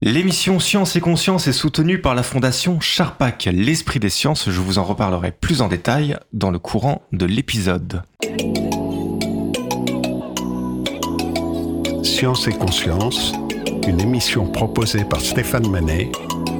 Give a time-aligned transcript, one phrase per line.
[0.00, 4.48] L'émission Science et Conscience est soutenue par la fondation Charpak, l'esprit des sciences.
[4.48, 8.02] Je vous en reparlerai plus en détail dans le courant de l'épisode.
[12.04, 13.32] Science et Conscience,
[13.88, 16.12] une émission proposée par Stéphane Manet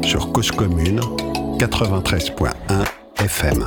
[0.05, 0.99] sur Cause Commune
[1.61, 2.53] 93.1
[3.21, 3.65] FM.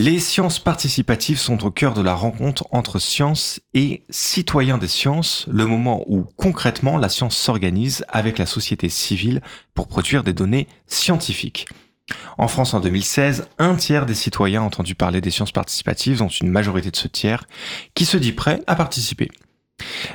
[0.00, 5.44] Les sciences participatives sont au cœur de la rencontre entre science et citoyens des sciences,
[5.50, 9.42] le moment où concrètement la science s'organise avec la société civile
[9.74, 11.68] pour produire des données scientifiques.
[12.38, 16.48] En France en 2016, un tiers des citoyens entendu parler des sciences participatives, dont une
[16.48, 17.44] majorité de ce tiers
[17.94, 19.28] qui se dit prêt à participer.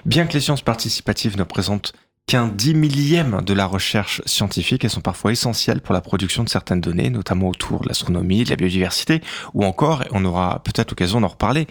[0.03, 1.93] Bien que les sciences participatives ne présentent
[2.27, 4.83] qu'un dix millième de la recherche scientifique.
[4.83, 8.49] Elles sont parfois essentielles pour la production de certaines données, notamment autour de l'astronomie, de
[8.49, 9.21] la biodiversité,
[9.53, 11.67] ou encore, on aura peut-être l'occasion d'en reparler,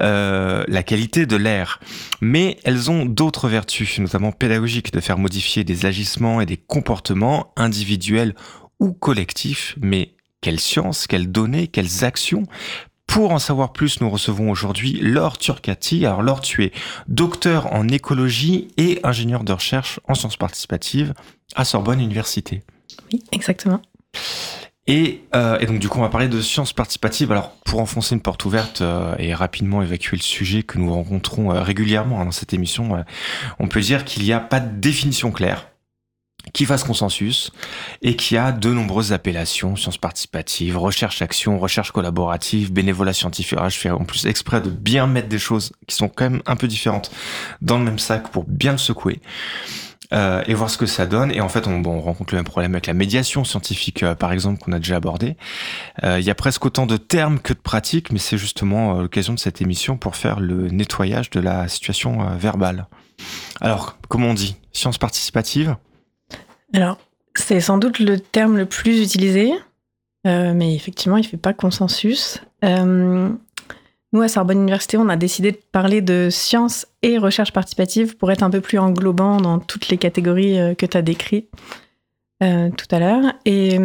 [0.00, 1.80] euh, la qualité de l'air.
[2.20, 7.52] Mais elles ont d'autres vertus, notamment pédagogiques, de faire modifier des agissements et des comportements
[7.56, 8.34] individuels
[8.80, 9.76] ou collectifs.
[9.80, 12.42] Mais quelle science, quelles données, quelles actions
[13.14, 16.04] pour en savoir plus, nous recevons aujourd'hui Laure Turcati.
[16.04, 16.72] Alors Laure, tu es
[17.06, 21.14] docteur en écologie et ingénieur de recherche en sciences participatives
[21.54, 22.64] à Sorbonne Université.
[23.12, 23.80] Oui, exactement.
[24.88, 27.30] Et, euh, et, donc du coup, on va parler de sciences participatives.
[27.30, 31.52] Alors, pour enfoncer une porte ouverte euh, et rapidement évacuer le sujet que nous rencontrons
[31.52, 33.04] euh, régulièrement hein, dans cette émission,
[33.60, 35.68] on peut dire qu'il n'y a pas de définition claire
[36.52, 37.50] qui fasse consensus
[38.02, 43.58] et qui a de nombreuses appellations, sciences participatives, recherche-action, recherche collaborative, bénévolat scientifique.
[43.68, 46.56] je fais en plus exprès de bien mettre des choses qui sont quand même un
[46.56, 47.10] peu différentes
[47.62, 49.20] dans le même sac pour bien le secouer.
[50.12, 51.32] Euh, et voir ce que ça donne.
[51.32, 54.14] Et en fait, on, bon, on rencontre le même problème avec la médiation scientifique, euh,
[54.14, 55.36] par exemple, qu'on a déjà abordé.
[56.04, 59.02] Euh, il y a presque autant de termes que de pratiques, mais c'est justement euh,
[59.02, 62.86] l'occasion de cette émission pour faire le nettoyage de la situation verbale.
[63.60, 64.56] Alors, comment on dit?
[64.72, 65.76] Science participative?
[66.74, 66.98] Alors,
[67.36, 69.52] c'est sans doute le terme le plus utilisé,
[70.26, 72.40] euh, mais effectivement, il ne fait pas consensus.
[72.64, 73.30] Euh,
[74.12, 78.32] nous, à Sorbonne Université, on a décidé de parler de science et recherche participative pour
[78.32, 81.48] être un peu plus englobant dans toutes les catégories euh, que tu as décrites
[82.76, 83.32] tout à l'heure.
[83.46, 83.78] Et,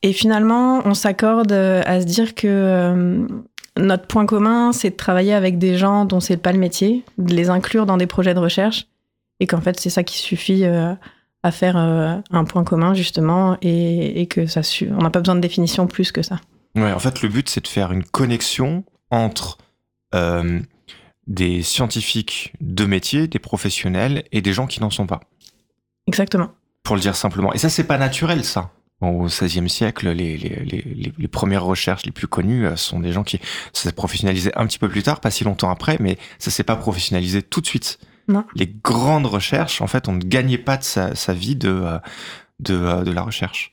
[0.00, 3.26] et, finalement, on s'accorde à se dire que
[3.76, 7.34] notre point commun, c'est de travailler avec des gens dont c'est pas le métier, de
[7.34, 8.86] les inclure dans des projets de recherche,
[9.38, 10.64] et qu'en fait, c'est ça qui suffit
[11.42, 15.20] à faire euh, un point commun justement et, et que ça su on n'a pas
[15.20, 16.40] besoin de définition plus que ça.
[16.74, 19.58] Ouais, en fait, le but c'est de faire une connexion entre
[20.14, 20.60] euh,
[21.26, 25.20] des scientifiques de métier, des professionnels et des gens qui n'en sont pas.
[26.06, 26.50] Exactement.
[26.84, 27.52] Pour le dire simplement.
[27.52, 28.70] Et ça, c'est pas naturel, ça.
[29.00, 33.12] Au XVIe siècle, les, les, les, les, premières recherches les plus connues euh, sont des
[33.12, 33.40] gens qui
[33.74, 36.76] s'est professionnalisé un petit peu plus tard, pas si longtemps après, mais ça s'est pas
[36.76, 37.98] professionnalisé tout de suite.
[38.28, 38.44] Non.
[38.54, 41.98] Les grandes recherches, en fait, on ne gagnait pas de sa, sa vie de, euh,
[42.60, 43.72] de, euh, de, la recherche.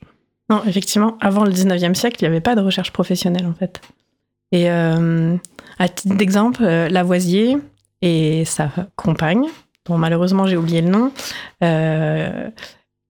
[0.50, 3.80] Non, effectivement, avant le 19e siècle, il n'y avait pas de recherche professionnelle, en fait.
[4.52, 5.36] Et euh,
[5.78, 7.56] à titre d'exemple, Lavoisier
[8.02, 9.46] et sa compagne,
[9.86, 11.12] dont malheureusement j'ai oublié le nom,
[11.62, 12.50] euh,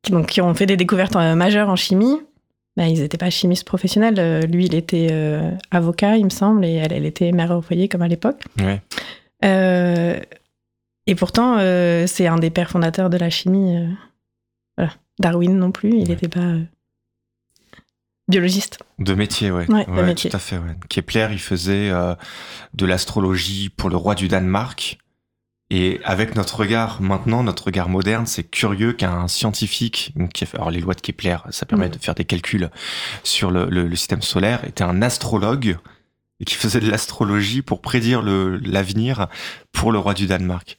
[0.03, 2.21] qui, donc, qui ont fait des découvertes majeures en chimie,
[2.77, 4.47] ben, ils n'étaient pas chimistes professionnels.
[4.51, 7.89] Lui, il était euh, avocat, il me semble, et elle, elle était mère au foyer
[7.89, 8.43] comme à l'époque.
[8.59, 8.81] Ouais.
[9.45, 10.19] Euh,
[11.07, 13.77] et pourtant, euh, c'est un des pères fondateurs de la chimie.
[13.77, 13.89] Euh,
[14.77, 14.93] voilà.
[15.19, 16.29] Darwin non plus, il n'était ouais.
[16.29, 16.63] pas euh,
[18.29, 18.79] biologiste.
[18.99, 19.71] De métier, ouais.
[19.71, 20.31] Ouais, ouais métier.
[20.31, 20.59] Tout à fait.
[20.89, 24.99] Kepler, il faisait de l'astrologie pour le roi du Danemark.
[25.71, 30.15] Et avec notre regard maintenant, notre regard moderne, c'est curieux qu'un scientifique,
[30.53, 31.93] alors les lois de Kepler, ça permet mmh.
[31.93, 32.71] de faire des calculs
[33.23, 35.79] sur le, le, le système solaire, était un astrologue
[36.41, 39.29] et qui faisait de l'astrologie pour prédire l'avenir
[39.73, 40.77] pour le roi du Danemark.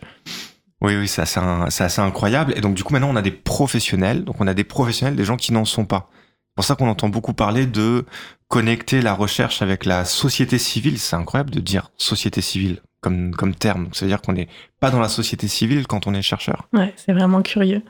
[0.81, 2.53] Oui, oui, c'est assez, incroyable.
[2.55, 4.23] Et donc, du coup, maintenant, on a des professionnels.
[4.23, 6.09] Donc, on a des professionnels, des gens qui n'en sont pas.
[6.11, 8.05] C'est pour ça qu'on entend beaucoup parler de
[8.47, 10.99] connecter la recherche avec la société civile.
[10.99, 13.89] C'est incroyable de dire société civile comme, comme terme.
[13.93, 14.47] Ça veut dire qu'on n'est
[14.79, 16.67] pas dans la société civile quand on est chercheur.
[16.73, 17.81] Ouais, c'est vraiment curieux.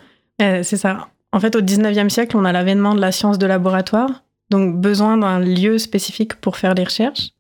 [0.41, 1.09] Euh, c'est ça.
[1.31, 4.23] En fait, au 19e siècle, on a l'avènement de la science de laboratoire.
[4.51, 7.31] Donc, besoin d'un lieu spécifique pour faire des recherches.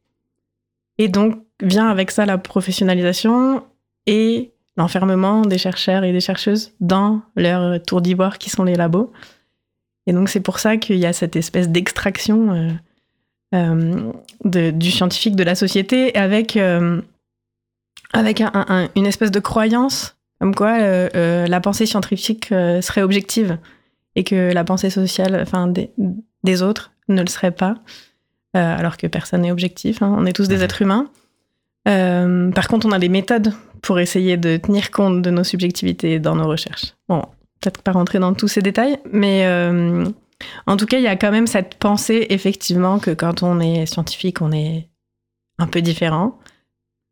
[0.97, 3.63] Et donc, vient avec ça la professionnalisation
[4.05, 9.11] et l'enfermement des chercheurs et des chercheuses dans leur tour d'ivoire qui sont les labos.
[10.07, 12.71] Et donc, c'est pour ça qu'il y a cette espèce d'extraction euh,
[13.55, 14.11] euh,
[14.43, 17.01] du scientifique de la société avec, euh,
[18.13, 20.17] avec un, un, une espèce de croyance.
[20.39, 23.57] comme quoi la pensée scientifique serait objective
[24.15, 25.71] et que la pensée sociale, enfin
[26.43, 27.75] des autres, ne le serait pas,
[28.55, 30.01] euh, alors que personne n'est objectif.
[30.01, 30.13] hein.
[30.17, 31.09] On est tous des êtres humains.
[31.87, 36.19] Euh, par contre, on a des méthodes pour essayer de tenir compte de nos subjectivités
[36.19, 36.93] dans nos recherches.
[37.07, 37.21] Bon,
[37.61, 40.05] peut-être pas rentrer dans tous ces détails, mais euh,
[40.65, 43.85] en tout cas, il y a quand même cette pensée, effectivement, que quand on est
[43.85, 44.87] scientifique, on est
[45.59, 46.39] un peu différent.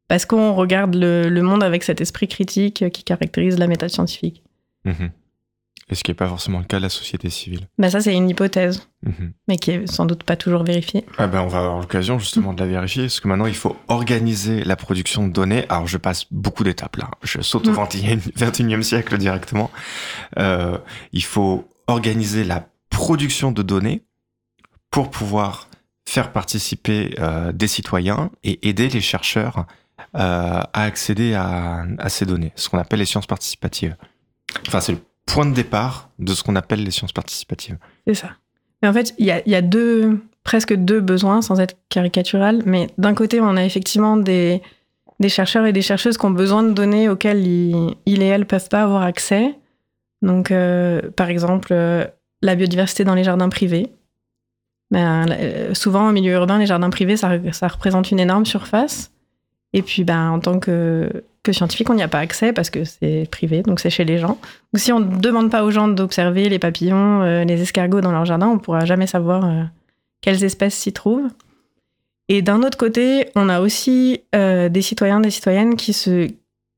[0.08, 4.44] Parce qu'on regarde le, le monde avec cet esprit critique qui caractérise la méthode scientifique.
[4.86, 5.12] Mhm.
[5.94, 7.68] Et ce qui n'est pas forcément le cas de la société civile.
[7.78, 9.34] Ben ça, c'est une hypothèse, Mhm.
[9.48, 11.06] mais qui est sans doute pas toujours vérifiée.
[11.20, 13.78] Ah ben, on va avoir l'occasion justement de la vérifier, parce que maintenant il faut
[13.90, 15.66] organiser la production de données.
[15.70, 17.76] Alors je passe beaucoup d'étapes là, je saute au Mm.
[18.36, 19.70] 21e siècle directement.
[20.40, 20.80] Euh,
[21.12, 24.04] il faut organiser la production de données
[24.90, 25.68] pour pouvoir
[26.10, 29.68] faire participer euh, des citoyens et aider les chercheurs
[30.16, 33.96] euh, à accéder à, à ces données, ce qu'on appelle les sciences participatives.
[34.68, 37.78] Enfin, c'est le point de départ de ce qu'on appelle les sciences participatives.
[38.08, 38.30] C'est ça.
[38.82, 42.62] Mais en fait, il y a, deux, presque deux besoins, sans être caricatural.
[42.66, 44.62] Mais d'un côté, on a effectivement des,
[45.28, 48.84] chercheurs et des chercheuses qui ont besoin de données auxquelles ils, et elles peuvent pas
[48.84, 49.56] avoir accès.
[50.22, 52.06] Donc, euh, par exemple, euh,
[52.42, 53.90] la biodiversité dans les jardins privés.
[54.92, 59.12] Ben, euh, souvent, au milieu urbain, les jardins privés, ça, ça représente une énorme surface.
[59.72, 62.86] Et puis, ben, en tant que, que scientifique, on n'y a pas accès parce que
[62.86, 64.40] c'est privé, donc c'est chez les gens.
[64.74, 68.12] Donc, si on ne demande pas aux gens d'observer les papillons, euh, les escargots dans
[68.12, 69.64] leur jardin, on ne pourra jamais savoir euh,
[70.22, 71.30] quelles espèces s'y trouvent.
[72.30, 76.30] Et d'un autre côté, on a aussi euh, des citoyens, des citoyennes qui, se,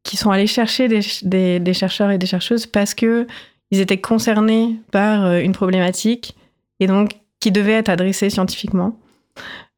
[0.03, 3.27] qui sont allés chercher des, des, chercheurs et des chercheuses parce que
[3.69, 6.35] ils étaient concernés par une problématique
[6.79, 8.97] et donc qui devait être adressée scientifiquement.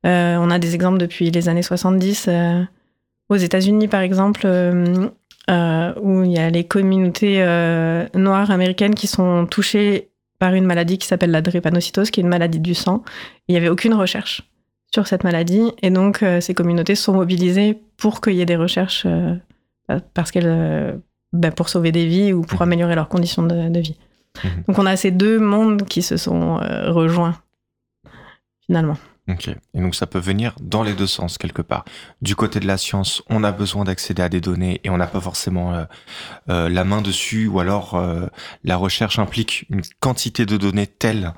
[0.04, 2.64] On a des exemples depuis les années 70 euh,
[3.30, 5.08] aux États-Unis, par exemple, euh,
[5.50, 10.10] euh, où il y a les communautés euh, noires américaines qui sont touchées
[10.40, 13.04] par une maladie qui s'appelle la drépanocytose, qui est une maladie du sang.
[13.48, 14.44] Il n'y avait aucune recherche
[14.94, 19.06] sur cette maladie, et donc ces communautés sont mobilisées pour qu'il y ait des recherches,
[20.14, 21.02] parce qu'elles,
[21.34, 22.68] ben, pour sauver des vies ou pour Mhm.
[22.68, 23.98] améliorer leurs conditions de, de vie.
[24.44, 24.50] Mhm.
[24.68, 26.58] Donc on a ces deux mondes qui se sont
[26.88, 27.36] rejoints
[28.66, 28.98] finalement.
[29.30, 29.50] Ok.
[29.50, 31.84] Et donc ça peut venir dans les deux sens quelque part.
[32.22, 35.08] Du côté de la science, on a besoin d'accéder à des données et on n'a
[35.08, 35.84] pas forcément euh,
[36.50, 38.28] euh, la main dessus, ou alors euh,
[38.64, 41.34] la recherche implique une quantité de données telle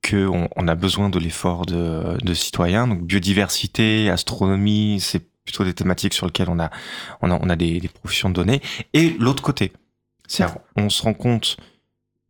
[0.00, 2.86] que on, a besoin de l'effort de, de citoyens.
[2.86, 6.70] Donc biodiversité, astronomie, c'est plutôt des thématiques sur lesquelles on a
[7.22, 8.62] on a, on a des, des professions de données.
[8.94, 9.72] Et l'autre côté,
[10.28, 10.44] c'est
[10.76, 11.56] on se rend compte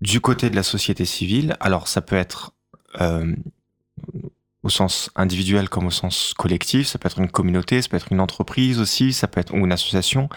[0.00, 1.56] du côté de la société civile.
[1.60, 2.52] Alors ça peut être
[3.00, 3.34] euh,
[4.66, 6.86] au sens individuel comme au sens collectif.
[6.88, 9.58] Ça peut être une communauté, ça peut être une entreprise aussi, ça peut être ou
[9.64, 10.28] une association,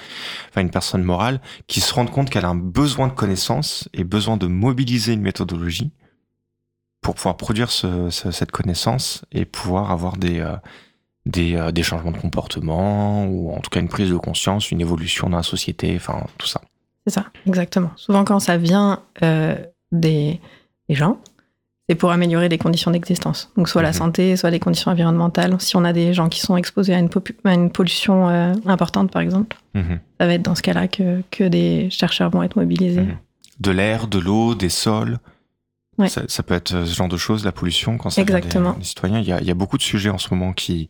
[0.50, 4.04] enfin une personne morale qui se rend compte qu'elle a un besoin de connaissances et
[4.04, 5.92] besoin de mobiliser une méthodologie
[7.02, 10.56] pour pouvoir produire ce, ce- cette connaissance et pouvoir avoir des euh,
[11.38, 15.30] euh, des changements de comportement ou en tout cas une prise de conscience, une évolution
[15.30, 16.62] dans la société, enfin tout ça.
[17.08, 17.92] C'est ça, exactement.
[17.96, 19.56] Souvent, quand ça vient euh,
[19.92, 20.40] des,
[20.90, 21.18] des gens,
[21.90, 23.52] c'est pour améliorer des conditions d'existence.
[23.58, 23.94] Donc, soit la Mhm.
[23.96, 25.56] santé, soit des conditions environnementales.
[25.60, 28.54] Si on a des gens qui sont exposés à une, popu- à une pollution euh,
[28.68, 30.00] importante, par exemple, Mhm.
[30.20, 33.02] ça va être dans ce cas-là que, que des chercheurs vont être mobilisés.
[33.02, 33.18] Mhm.
[33.60, 35.18] De l'air, de l'eau, des sols.
[36.00, 36.08] Ouais.
[36.08, 38.72] Ça, ça peut être ce genre de choses, la pollution, quand ça vient Exactement.
[38.72, 39.20] des, des citoyens.
[39.20, 40.88] Il y, a, il y a beaucoup de sujets en ce moment qui,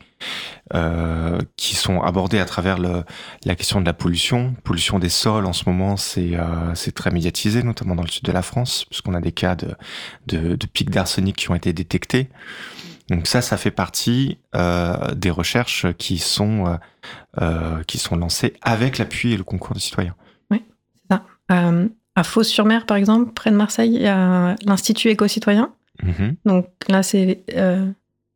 [0.76, 3.04] euh, qui sont abordés à travers le,
[3.44, 4.54] la question de la pollution.
[4.64, 8.24] Pollution des sols, en ce moment, c'est euh, c'est très médiatisé, notamment dans le sud
[8.24, 9.76] de la France, puisqu'on a des cas de,
[10.28, 12.30] de, de pics d'arsenic qui ont été détectés.
[13.10, 16.78] Donc ça, ça fait partie euh, des recherches qui sont, euh,
[17.42, 20.14] euh, qui sont lancées avec l'appui et le concours des citoyens.
[21.52, 21.88] Euh,
[22.20, 25.72] à Fos-sur-Mer, par exemple, près de Marseille, il y a l'Institut éco-citoyen.
[26.04, 26.36] Mhm.
[26.46, 27.86] Donc là, c'est euh,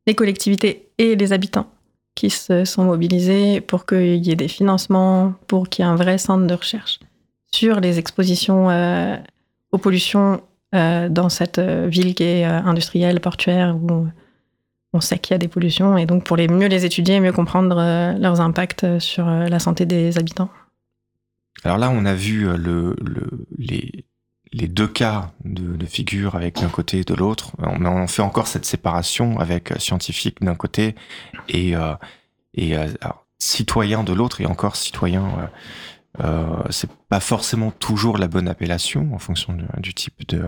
[0.08, 1.68] les collectivités et les habitants
[2.16, 5.98] qui se sont mobilisés pour qu'il y ait des financements, pour qu'il y ait un
[5.98, 7.00] vrai centre de recherche
[7.52, 9.18] sur les expositions euh,
[9.72, 10.42] aux pollutions
[10.74, 14.08] euh, dans cette ville qui est industrielle, portuaire, où
[14.94, 17.32] on sait qu'il y a des pollutions, et donc pour les mieux les étudier, mieux
[17.34, 17.76] comprendre
[18.18, 20.50] leurs impacts sur la santé des habitants.
[21.64, 24.06] Alors là, on a vu euh, le, le, les,
[24.52, 27.52] les deux cas de, de figure avec d'un côté et de l'autre.
[27.60, 30.96] On, on fait encore cette séparation avec euh, scientifique d'un côté
[31.50, 31.96] et, euh,
[32.54, 32.88] et euh,
[33.40, 35.26] citoyen de l'autre et encore citoyen.
[35.26, 35.48] Euh,
[36.24, 40.44] euh, c'est pas forcément toujours la bonne appellation en fonction du type de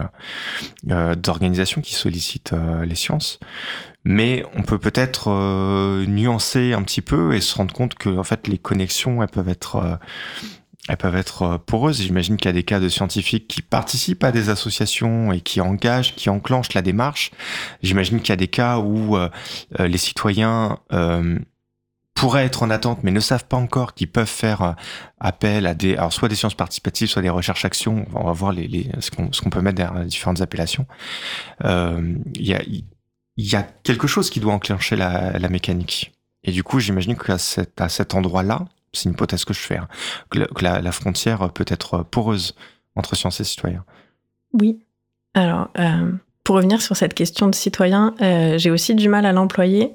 [0.91, 3.39] euh, d'organisation qui sollicite euh, les sciences,
[4.03, 8.23] mais on peut peut-être euh, nuancer un petit peu et se rendre compte que en
[8.23, 9.95] fait les connexions elles peuvent être euh,
[10.87, 12.01] elles peuvent être euh, poreuses.
[12.01, 15.61] J'imagine qu'il y a des cas de scientifiques qui participent à des associations et qui
[15.61, 17.31] engagent, qui enclenchent la démarche.
[17.81, 19.29] J'imagine qu'il y a des cas où euh,
[19.79, 20.77] euh, les citoyens
[22.13, 24.75] pourraient être en attente mais ne savent pas encore qu'ils peuvent faire
[25.19, 28.05] appel à des, alors soit des sciences participatives, soit des recherches-actions.
[28.13, 30.85] On va voir les, les ce qu'on peut mettre derrière différentes appellations.
[31.61, 32.61] Il y, a,
[33.35, 36.13] y a quelque chose qui doit enclencher la, la mécanique.
[36.45, 38.65] Et du coup, j'imagine qu'à cet, à cet endroit-là,
[38.95, 39.87] c'est une hypothèse que je fais, hein,
[40.29, 42.55] que, la, frontière peut être poreuse
[42.95, 43.83] entre sciences et citoyens.
[44.53, 44.79] Oui.
[45.33, 46.11] Alors, euh,
[46.43, 49.91] pour revenir sur cette question de citoyen, euh, j'ai aussi du mal à l'employer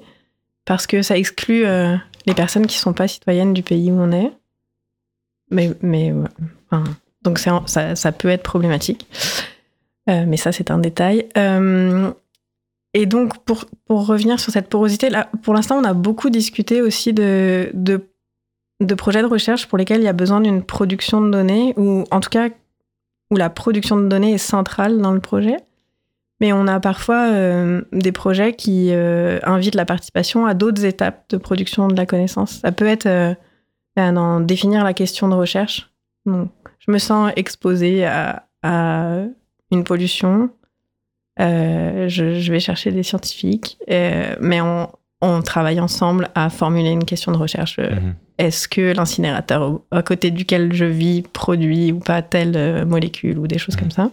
[0.65, 3.99] parce que ça exclut euh, les personnes qui ne sont pas citoyennes du pays où
[3.99, 4.31] on est.
[5.49, 6.13] Mais,
[7.23, 9.05] donc ça, peut être problématique.
[10.07, 11.27] mais ça, c'est un détail.
[12.93, 15.09] et donc, pour, revenir sur cette porosité,
[15.41, 17.71] pour l'instant, on a beaucoup discuté aussi de
[18.81, 22.03] de projets de recherche pour lesquels il y a besoin d'une production de données, ou
[22.11, 22.49] en tout cas
[23.29, 25.57] où la production de données est centrale dans le projet.
[26.41, 31.29] Mais on a parfois euh, des projets qui euh, invitent la participation à d'autres étapes
[31.29, 32.59] de production de la connaissance.
[32.61, 33.35] Ça peut être euh,
[33.95, 35.91] ben, définir la question de recherche.
[36.25, 38.47] je me sens exposée à,
[39.71, 40.49] une pollution.
[41.37, 44.89] Je, vais chercher des scientifiques, mais on,
[45.43, 47.79] travaille ensemble à formuler une question de recherche.
[47.79, 53.37] Mhm est-ce que l'incinérateur à côté duquel je vis produit ou pas telle euh, molécule
[53.37, 54.09] ou des choses comme ça?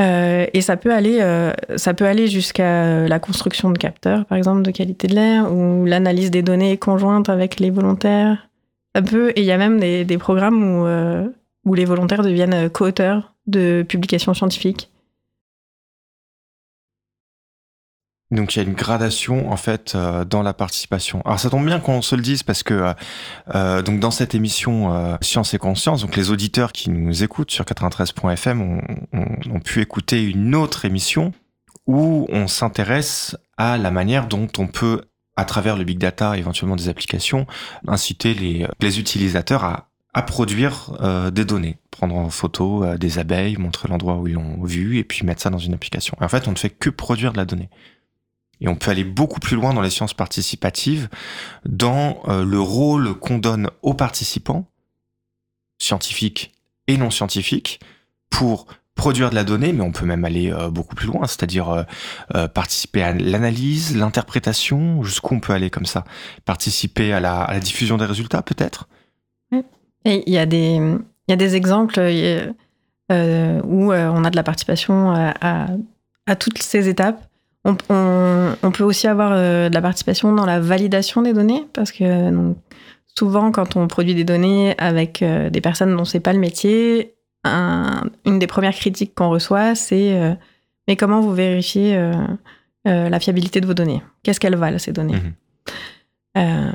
[0.00, 4.38] Euh, et ça peut aller, euh, ça peut aller jusqu'à la construction de capteurs, par
[4.38, 8.48] exemple, de qualité de l'air, ou l'analyse des données conjointes avec les volontaires.
[8.94, 10.86] Ça peut, et il y a même des, des programmes où,
[11.68, 14.90] où les volontaires deviennent co-auteurs de publications scientifiques.
[18.30, 21.20] Donc il y a une gradation en fait euh, dans la participation.
[21.24, 22.92] Alors ça tombe bien qu'on se le dise parce que euh,
[23.54, 27.64] euh donc dans cette émission Science et Conscience, donc les auditeurs qui nous écoutent sur
[27.64, 28.80] 93.fm ont,
[29.12, 31.32] ont, ont, pu écouter une autre émission
[31.86, 35.02] où on s'intéresse à la manière dont on peut
[35.36, 37.46] à travers le big data, éventuellement des applications,
[37.88, 44.16] inciter les, utilisateurs à, à produire des données, prendre en photo des abeilles, montrer l'endroit
[44.16, 46.16] où ils l'ont vu et puis mettre ça dans une application.
[46.20, 47.70] En fait, on ne fait que produire de la donnée.
[48.60, 51.08] Et on peut aller beaucoup plus loin dans les sciences participatives,
[51.64, 54.66] dans euh, le rôle qu'on donne aux participants,
[55.78, 56.52] scientifiques
[56.86, 57.80] et non scientifiques,
[58.28, 61.86] pour produire de la donnée, mais on peut même aller euh, beaucoup plus loin, c'est-à-dire
[62.34, 66.04] euh, participer à l'analyse, l'interprétation, jusqu'où on peut aller comme ça,
[66.44, 68.88] participer à la, diffusion des résultats peut-être?
[70.04, 76.88] Et il y a des exemples où on a de la participation à toutes ces
[76.88, 77.29] étapes?
[77.64, 82.54] On, peut aussi avoir euh, de la participation dans la validation des données, parce que
[83.18, 87.14] souvent, quand on produit des données avec euh, des personnes dont c'est pas le métier,
[87.44, 90.34] une des premières critiques qu'on reçoit, c'est euh,
[90.88, 91.96] mais comment vous vérifiez
[92.84, 94.02] la fiabilité de vos données?
[94.22, 95.18] Qu'est-ce qu'elles valent ces données
[96.34, 96.72] mhm.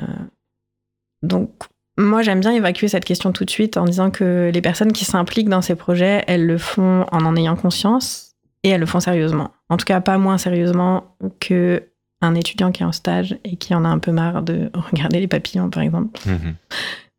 [1.22, 1.50] Donc,
[1.98, 5.04] moi, j'aime bien évacuer cette question tout de suite en disant que les personnes qui
[5.04, 8.25] s'impliquent dans ces projets, elles le font en en ayant conscience
[8.66, 9.52] et elles le font sérieusement.
[9.68, 11.04] En tout cas, pas moins sérieusement
[11.38, 11.84] que
[12.20, 15.20] un étudiant qui est en stage et qui en a un peu marre de regarder
[15.20, 16.20] les papillons, par exemple.
[16.26, 16.54] Mhm.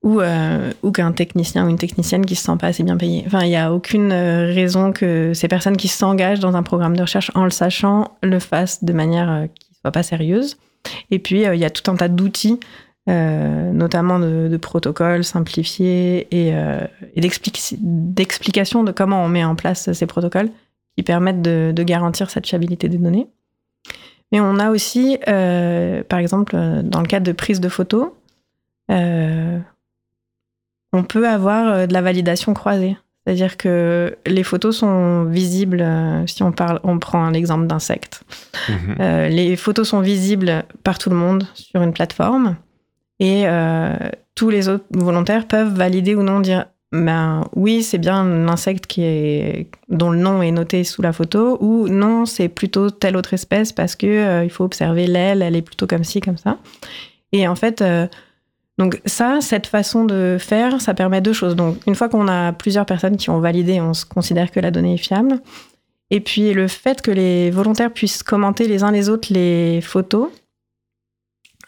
[0.04, 3.24] Ou, euh, ou qu'un technicien ou une technicienne qui se sent pas assez bien payé.
[3.25, 6.96] Enfin, il n'y a aucune euh, raison que ces personnes qui s'engagent dans un programme
[6.96, 10.58] de recherche en le sachant le fassent de manière euh, qui soit pas sérieuse.
[11.12, 12.60] Et puis, il y a tout un tas d'outils,
[13.08, 16.54] notamment de, protocoles simplifiés et,
[17.16, 20.50] et d'explications de comment on met en place ces protocoles
[20.98, 23.27] qui permettent de, garantir cette fiabilité des données.
[24.32, 28.10] Mais on a aussi, euh, par exemple, euh, dans le cadre de prise de photos,
[28.92, 29.60] euh,
[30.92, 32.98] on peut avoir de la validation croisée.
[33.24, 35.86] C'est-à-dire que les photos sont visibles,
[36.25, 38.24] si on, parle, on prend l'exemple d'insectes.
[38.70, 39.27] Mhm.
[39.30, 42.56] les photos sont visibles par tout le monde sur une plateforme
[43.20, 43.46] et
[44.34, 48.88] tous les autres volontaires peuvent valider ou non dire ben oui, c'est bien un insecte
[48.88, 53.17] qui est dont le nom est noté sous la photo, ou non, c'est plutôt telle
[53.17, 56.38] autre espèce parce que euh, il faut observer l'aile, elle est plutôt comme ci, comme
[56.38, 56.58] ça.
[57.34, 58.08] Et en fait, euh,
[58.77, 61.58] donc ça, cette façon de faire, ça permet deux choses.
[61.58, 64.72] Donc une fois qu'on a plusieurs personnes qui ont validé, on se considère que la
[64.72, 65.41] donnée est fiable.
[66.10, 70.29] Et puis le fait que les volontaires puissent commenter les uns les autres les photos,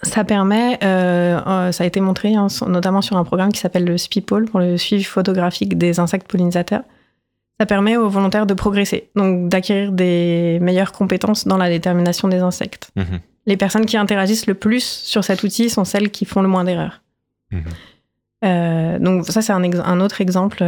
[0.01, 3.83] ça permet, euh, euh, ça a été montré hein, notamment sur un programme qui s'appelle
[3.83, 6.83] le SPIPOL pour le suivi photographique des insectes pollinisateurs.
[7.59, 12.39] Ça permet aux volontaires de progresser, donc d'acquérir des meilleures compétences dans la détermination des
[12.39, 12.91] insectes.
[12.95, 16.47] Mmh les personnes qui interagissent le plus sur cet outil sont celles qui font le
[16.47, 17.01] moins d'erreurs.
[17.51, 20.63] Mmh donc ça, c'est un, un, autre exemple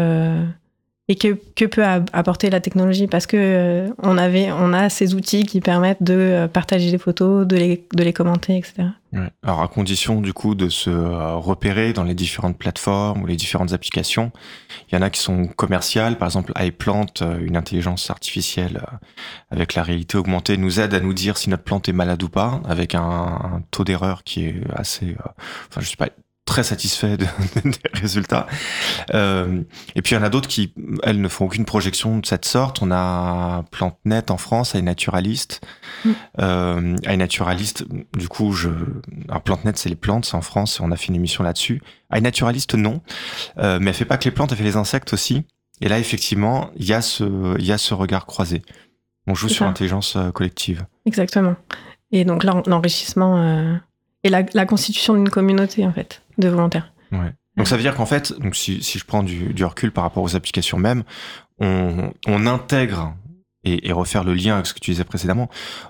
[1.08, 3.08] et que, que, peut apporter la technologie?
[3.08, 6.98] Parce que euh, on avait on a ces outils qui permettent de euh, partager les
[6.98, 8.90] photos de les, de les commenter etc
[9.44, 13.36] alors à condition du coup de se euh, repérer dans les différentes plateformes ou les
[13.36, 14.32] différentes applications.
[14.90, 16.18] Il y en a qui sont commerciales.
[16.18, 17.08] Par exemple iPlant
[17.42, 18.82] une intelligence artificielle
[19.50, 22.30] avec la réalité augmentée nous aide à nous dire si notre plante est malade ou
[22.30, 25.18] pas avec un, un taux d'erreur qui est assez
[25.70, 26.08] enfin je sais pas
[26.52, 27.26] très satisfait de,
[27.64, 28.46] des résultats.
[29.14, 29.62] Euh,
[29.96, 32.44] et puis il y en a d'autres qui, elles, ne font aucune projection de cette
[32.44, 32.82] sorte.
[32.82, 35.62] On a PlanteNet en France, iNaturalist.
[36.04, 36.12] Mm.
[36.40, 37.86] Euh, iNaturalist,
[38.18, 38.70] du coup, je,
[39.30, 41.82] alors PlanteNet, c'est les plantes, c'est en France, on a fait une émission là-dessus.
[42.14, 43.02] iNaturalist, non.
[43.58, 45.46] Euh, mais elle fait pas que les plantes, elle fait les insectes aussi.
[45.80, 48.62] Et là, effectivement, il y a ce, il y a ce regard croisé.
[49.26, 50.86] On joue sur l'intelligence euh, collective.
[51.06, 51.56] Exactement.
[52.12, 53.80] Et donc l'enrichissement
[54.24, 56.94] et la, la constitution d'une communauté, en fait de volontaires.
[57.12, 57.34] Ouais.
[57.58, 60.04] Donc ça veut dire qu'en fait, donc si, si je prends du, du, recul par
[60.04, 61.04] rapport aux applications même,
[61.60, 63.16] on, on intègre
[63.64, 65.50] et, et, refaire le lien avec ce que tu disais précédemment,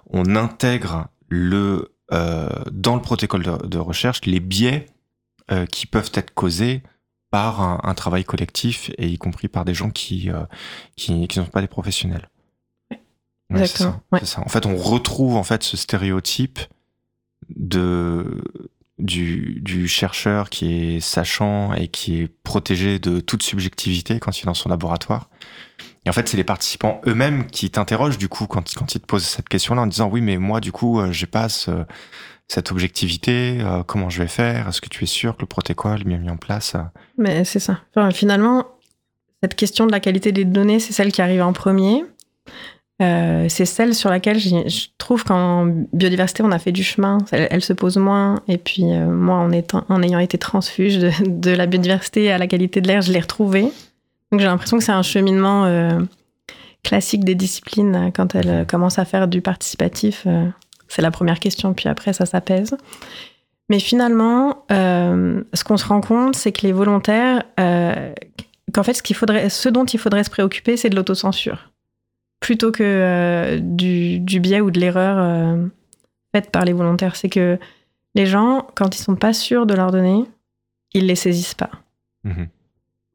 [0.10, 4.88] on intègre le euh, dans le protocole de, de, recherche les biais
[5.52, 6.84] euh, qui peuvent être causés
[7.30, 10.44] par un, un, travail collectif et y compris par des gens qui euh,
[10.98, 12.28] qui, qui ne sont pas des professionnels.
[12.90, 13.00] Ouais,
[13.52, 14.02] Exactement.
[14.24, 14.42] Ça.
[14.42, 16.60] En fait, on retrouve en fait ce stéréotype
[17.56, 18.44] de
[19.02, 24.46] du, chercheur qui est sachant et qui est protégé de toute subjectivité quand il est
[24.46, 25.30] dans son laboratoire.
[26.06, 29.06] Et en fait, c'est les participants eux-mêmes qui t'interrogent du coup quand, quand ils te
[29.06, 31.72] posent cette question-là en disant oui, mais moi du coup, euh, j'ai pas ce,
[32.48, 34.68] cette objectivité, euh, comment je vais faire?
[34.68, 36.76] Est-ce que tu es sûr que le protocole est bien mis en place?
[37.18, 37.82] Mais c'est ça.
[38.14, 38.68] Finalement,
[39.44, 42.04] cette question de la qualité des données, c'est celle qui arrive en premier.
[43.02, 47.18] Euh, c'est celle sur laquelle je trouve qu'en biodiversité, on a fait du chemin.
[47.32, 48.42] Elle, se pose moins.
[48.48, 49.38] Et puis, euh, moi,
[49.90, 53.72] en, ayant été transfuge de, la biodiversité à la qualité de l'air, je l'ai retrouvée.
[54.32, 56.00] Donc, j'ai l'impression que c'est un cheminement euh,
[56.84, 58.12] classique des disciplines.
[58.14, 60.28] Quand elles commencent à faire du participatif,
[60.88, 61.74] c'est la première question.
[61.74, 62.78] Puis après, ça s'apaise.
[63.70, 69.50] Mais finalement, ce qu'on se rend compte, c'est que les volontaires, qu'en fait, ce, faudrait,
[69.50, 71.71] ce dont il faudrait se préoccuper, c'est de l'autocensure
[72.42, 75.68] plutôt que euh, du, du, biais ou de l'erreur euh,
[76.34, 77.16] faite par les volontaires.
[77.16, 77.58] C'est que
[78.16, 80.26] les gens, quand ils sont pas sûrs de leurs données,
[80.94, 81.70] ils les saisissent pas.
[82.26, 82.44] Mmh.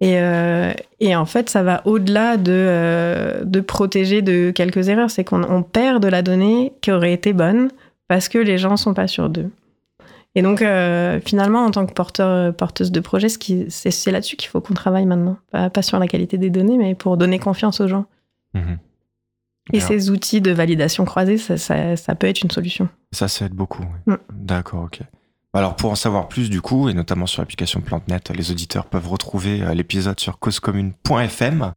[0.01, 5.11] Et, euh, et, en fait, ça va au-delà de, de protéger de quelques erreurs.
[5.11, 7.71] C'est qu'on perd de la donnée qui aurait été bonne
[8.09, 9.51] parce que les gens sont pas sûrs d'eux.
[10.35, 14.61] Et donc, euh, finalement, en tant que porteur, porteuse de projet, c'est là-dessus qu'il faut
[14.61, 15.39] qu'on travaille maintenant.
[15.51, 18.05] Pas, pas, sur la qualité des données, mais pour donner confiance aux gens.
[18.53, 18.75] Mmh.
[19.73, 22.89] Et Alors, ces outils de validation croisée, ça, ça, ça, peut être une solution.
[23.13, 23.85] Ça, ça aide beaucoup.
[24.07, 24.15] Oui.
[24.15, 24.19] Mm.
[24.33, 25.01] D'accord, ok.
[25.57, 29.09] Alors pour en savoir plus du coup, et notamment sur l'application PlanteNet, les auditeurs peuvent
[29.09, 31.73] retrouver euh, l'épisode sur causecommune.fm.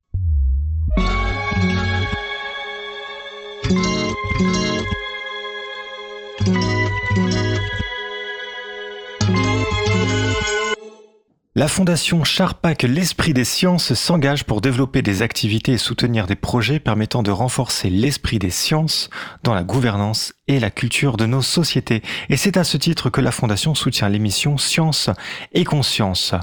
[11.60, 16.80] La fondation Charpak L'Esprit des Sciences s'engage pour développer des activités et soutenir des projets
[16.80, 19.10] permettant de renforcer l'esprit des sciences
[19.44, 22.02] dans la gouvernance et la culture de nos sociétés.
[22.30, 25.10] Et c'est à ce titre que la fondation soutient l'émission Science
[25.52, 26.34] et Conscience.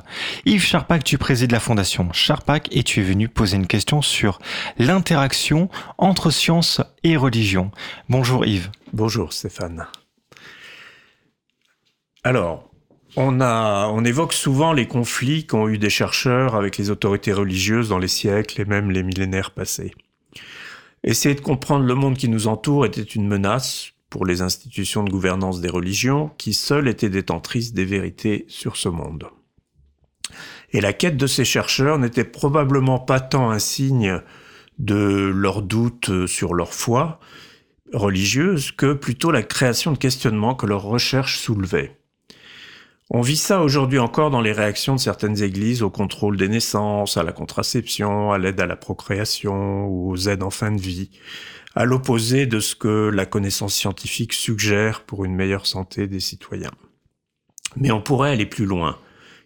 [0.45, 4.39] Yves Charpak, tu présides la fondation Charpak et tu es venu poser une question sur
[4.77, 7.71] l'interaction entre science et religion.
[8.11, 8.71] Bonjour Yves.
[8.93, 9.87] Bonjour Stéphane.
[12.23, 12.69] Alors,
[13.17, 17.89] on, a, on évoque souvent les conflits qu'ont eu des chercheurs avec les autorités religieuses
[17.89, 19.93] dans les siècles et même les millénaires passés.
[21.03, 25.11] Essayer de comprendre le monde qui nous entoure était une menace pour les institutions de
[25.11, 29.27] gouvernance des religions qui seules étaient détentrices des vérités sur ce monde.
[30.73, 34.21] Et la quête de ces chercheurs n'était probablement pas tant un signe
[34.79, 37.19] de leur doute sur leur foi
[37.93, 41.97] religieuse que plutôt la création de questionnements que leurs recherches soulevaient.
[43.09, 47.17] On vit ça aujourd'hui encore dans les réactions de certaines églises au contrôle des naissances,
[47.17, 51.11] à la contraception, à l'aide à la procréation ou aux aides en fin de vie,
[51.77, 56.73] à l'opposé de ce que la connaissance scientifique suggère pour une meilleure santé des citoyens.
[57.77, 58.99] Mais on pourrait aller plus loin.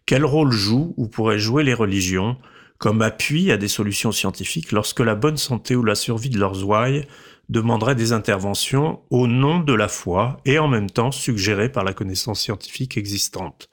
[0.06, 2.38] Quel rôle jouent ou pourraient jouer les religions
[2.80, 6.64] comme appui à des solutions scientifiques lorsque la bonne santé ou la survie de leurs
[6.64, 7.04] ouailles
[7.50, 11.92] demanderait des interventions au nom de la foi et en même temps suggérées par la
[11.92, 13.68] connaissance scientifique existante.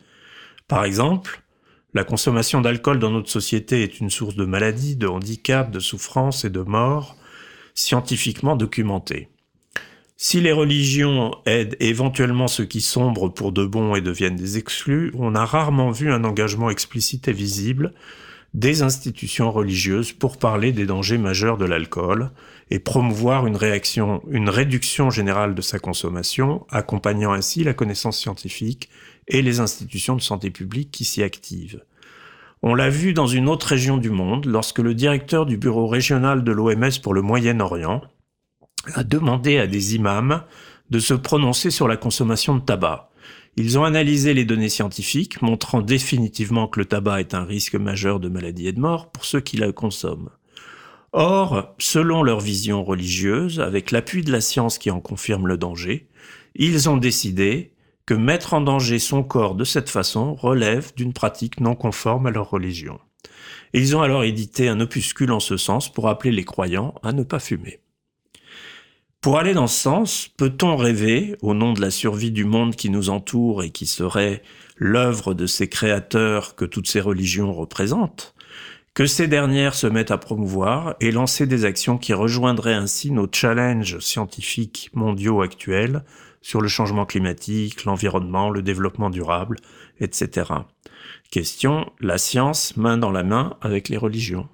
[0.68, 1.42] Par exemple,
[1.94, 6.44] la consommation d'alcool dans notre société est une source de maladies, de handicap, de souffrance
[6.44, 7.16] et de mort
[7.76, 9.30] scientifiquement documentée.
[10.18, 15.14] Si les religions aident éventuellement ceux qui sombrent pour de bons et deviennent des exclus,
[15.18, 17.94] on a rarement vu un engagement explicite et visible
[18.58, 22.32] des institutions religieuses pour parler des dangers majeurs de l'alcool
[22.72, 28.90] et promouvoir une, réaction, une réduction générale de sa consommation, accompagnant ainsi la connaissance scientifique
[29.28, 31.84] et les institutions de santé publique qui s'y activent.
[32.64, 36.44] On l'a vu dans une autre région du monde lorsque le directeur du bureau régional
[36.44, 38.02] de l'OMS pour le Moyen-Orient
[38.96, 40.42] a demandé à des imams
[40.90, 43.12] de se prononcer sur la consommation de tabac.
[43.60, 48.20] Ils ont analysé les données scientifiques montrant définitivement que le tabac est un risque majeur
[48.20, 50.30] de maladie et de mort pour ceux qui la consomment.
[51.12, 56.08] Or, selon leur vision religieuse, avec l'appui de la science qui en confirme le danger,
[56.54, 57.74] ils ont décidé
[58.06, 62.32] que mettre en danger son corps de cette façon relève d'une pratique non conforme à
[62.32, 63.00] leur religion.
[63.74, 67.24] Ils ont alors édité un opuscule en ce sens pour appeler les croyants à ne
[67.24, 67.80] pas fumer.
[69.28, 72.90] Pour aller dans ce sens, peut-on rêver, au nom de la survie du monde qui
[72.90, 74.42] nous entoure et qui serait
[74.78, 78.34] l'œuvre de ces créateurs que toutes ces religions représentent,
[78.94, 83.28] que ces dernières se mettent à promouvoir et lancer des actions qui rejoindraient ainsi nos
[83.30, 86.06] challenges scientifiques mondiaux actuels
[86.42, 89.58] sur le changement climatique, l'environnement, le développement durable,
[90.00, 90.54] etc.
[91.32, 94.48] Question, la science main dans la main avec les religions.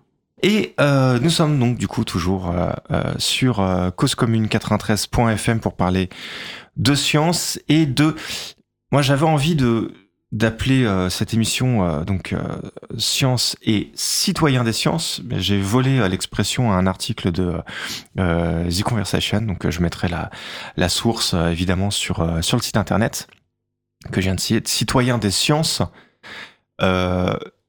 [0.44, 3.62] Et euh, nous sommes donc du coup toujours euh, euh, sur
[3.98, 6.10] causecommune93.fm pour parler
[6.76, 8.16] de science et de...
[8.92, 9.94] Moi j'avais envie de
[10.34, 12.34] d'appeler cette émission donc
[12.98, 15.22] science et citoyen des sciences.
[15.30, 17.54] J'ai volé l'expression à un article de
[18.18, 20.32] The Conversation, donc je mettrai la,
[20.76, 23.28] la source évidemment sur sur le site internet
[24.12, 25.84] que je viens de citer, citoyen des sciences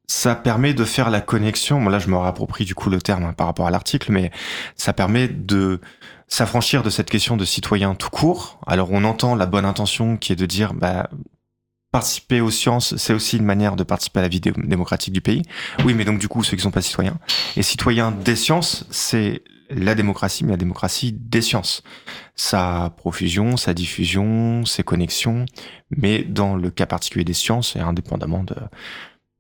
[0.06, 1.80] ça permet de faire la connexion.
[1.80, 4.30] Bon, là, je me réapproprie du coup le terme hein, par rapport à l'article, mais
[4.76, 5.80] ça permet de
[6.28, 8.58] s'affranchir de cette question de citoyen tout court.
[8.66, 11.08] Alors, on entend la bonne intention qui est de dire, bah,
[11.90, 15.42] participer aux sciences, c'est aussi une manière de participer à la vie démocratique du pays.
[15.84, 17.18] Oui, mais donc du coup, ceux qui sont pas citoyens.
[17.56, 21.82] Et citoyens des sciences, c'est la démocratie, mais la démocratie des sciences.
[22.34, 25.46] Sa profusion, sa diffusion, ses connexions,
[25.90, 28.56] mais dans le cas particulier des sciences, et indépendamment de,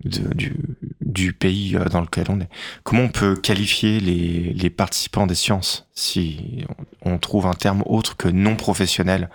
[0.02, 2.48] du, pays euh, dans lequel on est.
[2.82, 6.64] Comment on peut qualifier les, les participants des sciences si
[7.02, 9.30] on, trouve un terme autre que non professionnel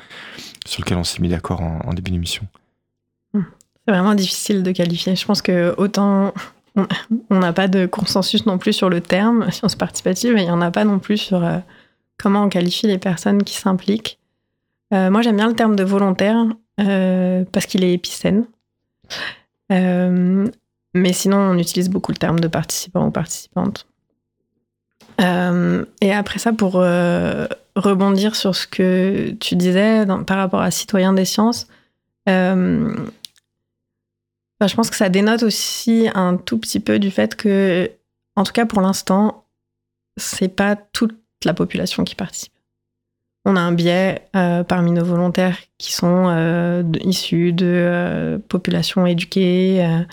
[0.66, 2.48] sur lequel on s'est mis d'accord en, début d'émission?
[3.34, 3.44] Hmm.
[3.86, 5.16] C'est vraiment difficile de qualifier.
[5.16, 6.34] Je pense que autant
[7.30, 10.52] on n'a pas de consensus non plus sur le terme science participative et il n'y
[10.52, 11.58] en a pas non plus sur euh,
[12.18, 14.20] comment on qualifie les personnes qui s'impliquent.
[14.94, 16.46] Euh, moi j'aime bien le terme de volontaire
[17.52, 18.46] parce qu'il est épicène.
[19.72, 20.48] Euh,
[20.94, 23.88] mais sinon, on utilise beaucoup le terme de participant ou participante.
[25.22, 30.72] Euh, et après ça, pour euh, rebondir sur ce que tu disais par rapport à
[30.72, 31.68] citoyen des sciences,
[32.26, 32.86] bah,
[34.68, 37.90] je pense que ça dénote aussi un tout petit peu du fait que,
[38.36, 39.46] en tout cas pour l'instant,
[40.18, 42.54] c'est pas toute la population qui participe.
[43.46, 44.28] On a un biais
[44.68, 50.06] parmi nos volontaires qui sont issus de populations éduquées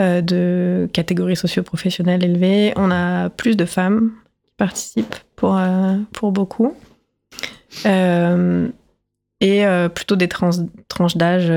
[0.00, 2.72] euh, de catégories socio-professionnelles élevées.
[2.76, 6.74] On a plus de femmes qui participent pour, euh, pour beaucoup.
[7.84, 8.68] Euh,
[9.40, 11.50] et plutôt des tranches d'âge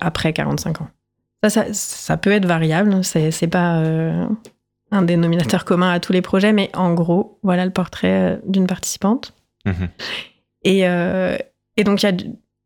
[0.00, 0.88] après 45 ans.
[1.48, 3.80] Ça, ça, peut être variable, c'est pas
[4.90, 9.34] un dénominateur commun à tous les projets, mais en gros, voilà le portrait d'une participante.
[9.66, 9.88] Mm-hmm.
[10.64, 12.12] Et, et, donc, il y a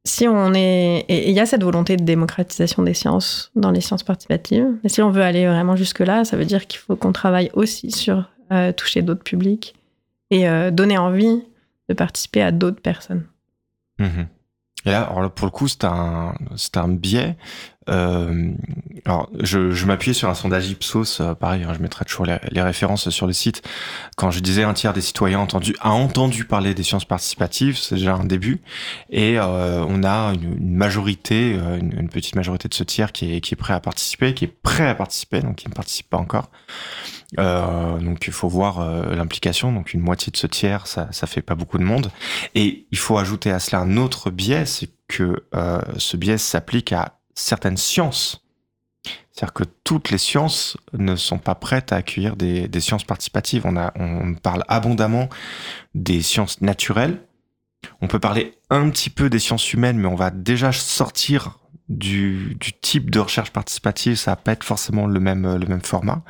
[0.05, 1.05] si on est.
[1.09, 4.67] Il y a cette volonté de démocratisation des sciences dans les sciences participatives.
[4.83, 7.91] Mais si on veut aller vraiment jusque-là, ça veut dire qu'il faut qu'on travaille aussi
[7.91, 9.75] sur euh, toucher d'autres publics
[10.31, 11.43] et euh, donner envie
[11.89, 13.25] de participer à d'autres personnes.
[13.99, 14.23] Mmh
[14.85, 15.05] et là,
[15.37, 16.35] pour le coup, c'est un,
[16.75, 17.37] un biais
[17.89, 18.53] euh,
[19.05, 22.63] alors, je, je m'appuyais sur un sondage Ipsos, euh, pareil, hein, je mettrai toujours les,
[22.63, 23.63] références sur le site.
[24.17, 27.97] Quand je disais un tiers des citoyens entendu, a entendu parler des sciences participatives, c'est
[27.97, 28.61] déjà un début.
[29.11, 33.41] Et euh, on a une, majorité, euh, une, petite majorité de ce tiers qui est,
[33.41, 36.19] qui est prêt à participer, qui est prêt à participer, donc qui ne participe pas
[36.19, 36.51] encore.
[37.41, 39.73] Euh, donc il faut voir l'implication.
[39.73, 42.13] Donc une moitié de ce tiers, ça, ça fait pas beaucoup de monde.
[42.55, 45.45] Et il faut ajouter à cela un autre biais, c'est que
[45.99, 48.45] ce biais s'applique à certaines sciences.
[49.33, 53.63] C'est-à-dire que toutes les sciences ne sont pas prêtes à accueillir des, sciences participatives.
[53.65, 55.29] On, a, on parle abondamment
[55.95, 57.23] des sciences naturelles.
[58.01, 62.57] On peut parler un petit peu des sciences humaines, mais on va déjà sortir du,
[62.81, 64.17] type de recherche participative.
[64.17, 66.23] Ça va pas être forcément le même, le même format.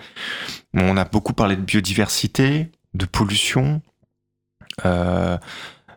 [0.75, 3.83] On a beaucoup parlé de biodiversité, de pollution,
[4.85, 5.39] euh,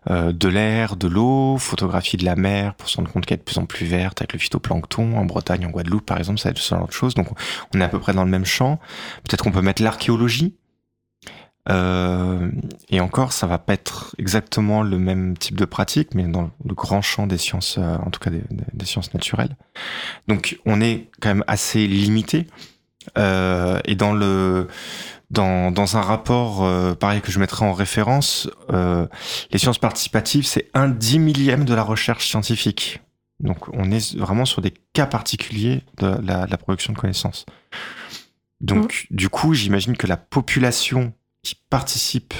[0.09, 3.43] de l'air, de l'eau, photographie de la mer pour se rendre compte qu'elle est de
[3.43, 5.17] plus en plus verte avec le phytoplancton.
[5.17, 7.15] En Bretagne, en Guadeloupe, par exemple, ça va être ce genre de choses.
[7.15, 7.27] Donc,
[7.73, 8.79] on est à peu près dans le même champ.
[9.23, 10.55] Peut-être qu'on peut mettre l'archéologie.
[11.69, 12.51] Euh,
[12.89, 16.73] et encore, ça va pas être exactement le même type de pratique, mais dans le
[16.75, 19.55] grand champ des sciences, euh, en tout cas des, des, sciences naturelles.
[20.27, 22.47] Donc, on est quand même assez limité.
[23.17, 24.67] Euh, et dans le
[25.35, 29.05] dans, dans un rapport euh, pareil que je mettrai en référence, euh,
[29.51, 33.01] les sciences participatives, c'est un dix millième de la recherche scientifique.
[33.39, 37.45] Donc on est vraiment sur des cas particuliers de la, de la production de connaissances.
[38.61, 42.33] Donc du coup, j'imagine que la population qui participe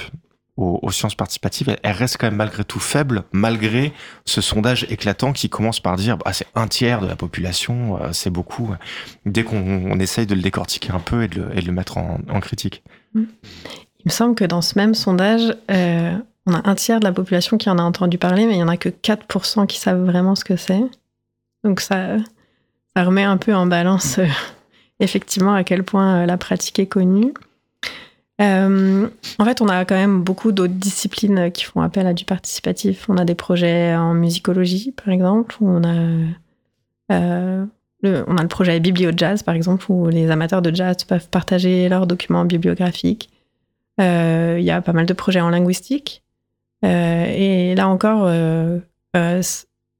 [0.56, 3.92] aux, sciences participatives, elle reste quand même malgré tout faible, malgré
[4.24, 8.12] ce sondage éclatant qui commence par dire bah, c'est un tiers de la population, euh,
[8.12, 8.74] c'est beaucoup.
[9.26, 12.82] Dès qu'on on essaye de le décortiquer un peu et de le, mettre en, critique.
[13.14, 13.26] Il
[14.06, 16.16] me semble que dans ce même sondage, euh,
[16.46, 18.62] on a un tiers de la population qui en a entendu parler, mais il n'y
[18.62, 20.82] en a que 4% qui savent vraiment ce que c'est.
[21.64, 22.16] Donc ça,
[22.96, 24.26] ça remet un peu en balance euh,
[25.00, 27.34] effectivement à quel point la pratique est connue.
[28.40, 32.24] Euh, en fait, on a quand même beaucoup d'autres disciplines qui font appel à du
[32.24, 33.06] participatif.
[33.08, 37.64] On a des projets en musicologie, par exemple, où on a, euh,
[38.02, 41.28] le, on a le projet Biblio Jazz, par exemple, où les amateurs de jazz peuvent
[41.28, 43.30] partager leurs documents bibliographiques.
[44.00, 46.22] Euh, il y a pas mal de projets en linguistique.
[46.82, 48.30] Et là encore,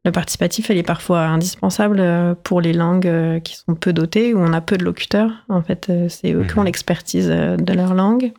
[0.06, 4.52] le participatif, il est parfois indispensable pour les langues qui sont peu dotées, où on
[4.52, 5.44] a peu de locuteurs.
[5.48, 8.32] En fait, c'est eux qui ont l'expertise de leur langue.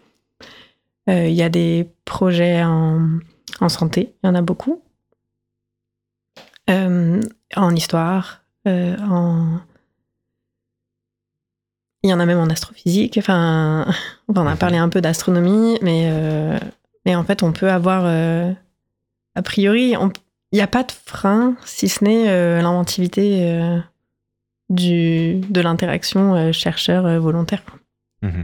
[1.07, 3.19] Il y a des projets en,
[3.59, 4.81] en, santé, il y en a beaucoup.
[6.69, 9.59] en histoire, en...
[12.03, 13.17] Il y en a même en astrophysique.
[13.17, 13.85] Enfin,
[14.29, 16.09] on a parlé un peu d'astronomie, mais,
[17.05, 18.05] mais en fait, on peut avoir...
[18.05, 20.26] a priori, on, il
[20.57, 23.79] n'y a pas de frein, si ce n'est euh, l'inventivité euh,
[24.69, 27.63] du, de l'interaction euh, chercheur-volontaire.
[28.21, 28.41] Mmh.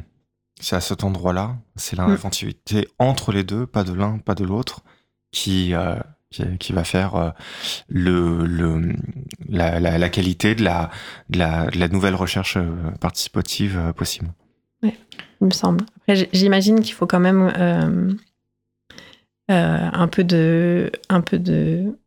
[0.60, 2.86] C'est à cet endroit-là, c'est l'inventivité mmh.
[3.00, 4.82] entre les deux, pas de l'un, pas de l'autre,
[5.32, 5.74] qui,
[6.30, 7.34] qui, qui, va faire
[7.90, 8.94] le, le,
[9.50, 10.92] la, la, la, qualité de la,
[11.30, 12.58] de la, de la nouvelle recherche
[13.02, 14.32] participative possible.
[14.84, 14.94] Oui,
[15.42, 15.86] il me semble.
[15.98, 18.20] Après, j'imagine qu'il faut quand même
[19.52, 21.98] euh, un peu de un peu de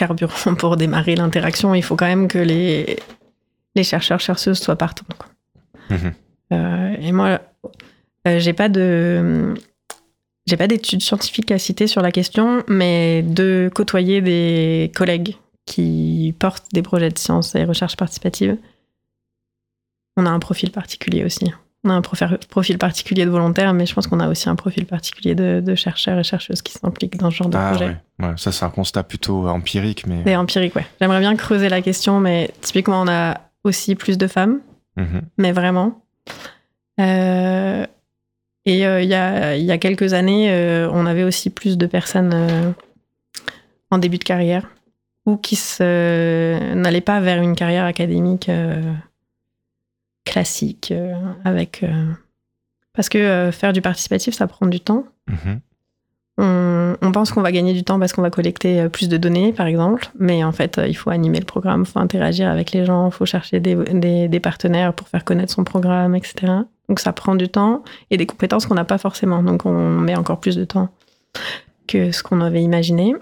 [0.00, 1.74] carburant pour démarrer l'interaction.
[1.74, 2.98] Il faut quand même que les
[3.76, 5.04] les chercheurs chercheuses soient partants.
[5.90, 5.94] Mmh.
[6.52, 7.40] Euh, et moi,
[8.26, 9.54] euh, j'ai pas de
[10.46, 15.36] j'ai pas d'études scientifiques à citer sur la question, mais de côtoyer des collègues
[15.66, 18.56] qui portent des projets de sciences et recherche participative,
[20.16, 21.52] on a un profil particulier aussi
[21.84, 24.84] on a un profil particulier de volontaire, mais je pense qu'on a aussi un profil
[24.84, 27.96] particulier de, de, chercheurs et chercheuses qui s'impliquent dans ce genre de ah, projet.
[28.18, 28.26] Ouais.
[28.26, 30.06] Ouais, ça, c'est un constat plutôt empirique.
[30.06, 30.86] mais empirique, ouais.
[31.00, 34.60] J'aimerais bien creuser la question, mais typiquement, on a aussi plus de femmes,
[34.96, 35.20] mm -hmm.
[35.38, 36.02] mais vraiment.
[37.00, 37.86] Euh,
[38.66, 41.86] et euh, il y, a, y, a, quelques années, euh, on avait aussi plus de
[41.86, 42.72] personnes euh,
[43.90, 44.68] en début de carrière
[45.26, 48.92] ou qui n'allaient pas vers une carrière académique euh,
[50.24, 52.06] classique euh, avec euh,
[52.94, 55.04] parce que euh, faire du participatif ça prend du temps.
[55.28, 55.58] Mmh.
[56.38, 59.52] On, on, pense qu'on va gagner du temps parce qu'on va collecter plus de données
[59.52, 62.86] par exemple, mais en fait il faut animer le programme, il faut interagir avec les
[62.86, 66.52] gens, il faut chercher des, des, des, partenaires pour faire connaître son programme, etc.
[66.88, 70.16] Donc ça prend du temps et des compétences qu'on n'a pas forcément, donc on met
[70.16, 70.88] encore plus de temps
[71.86, 73.14] que ce qu'on avait imaginé.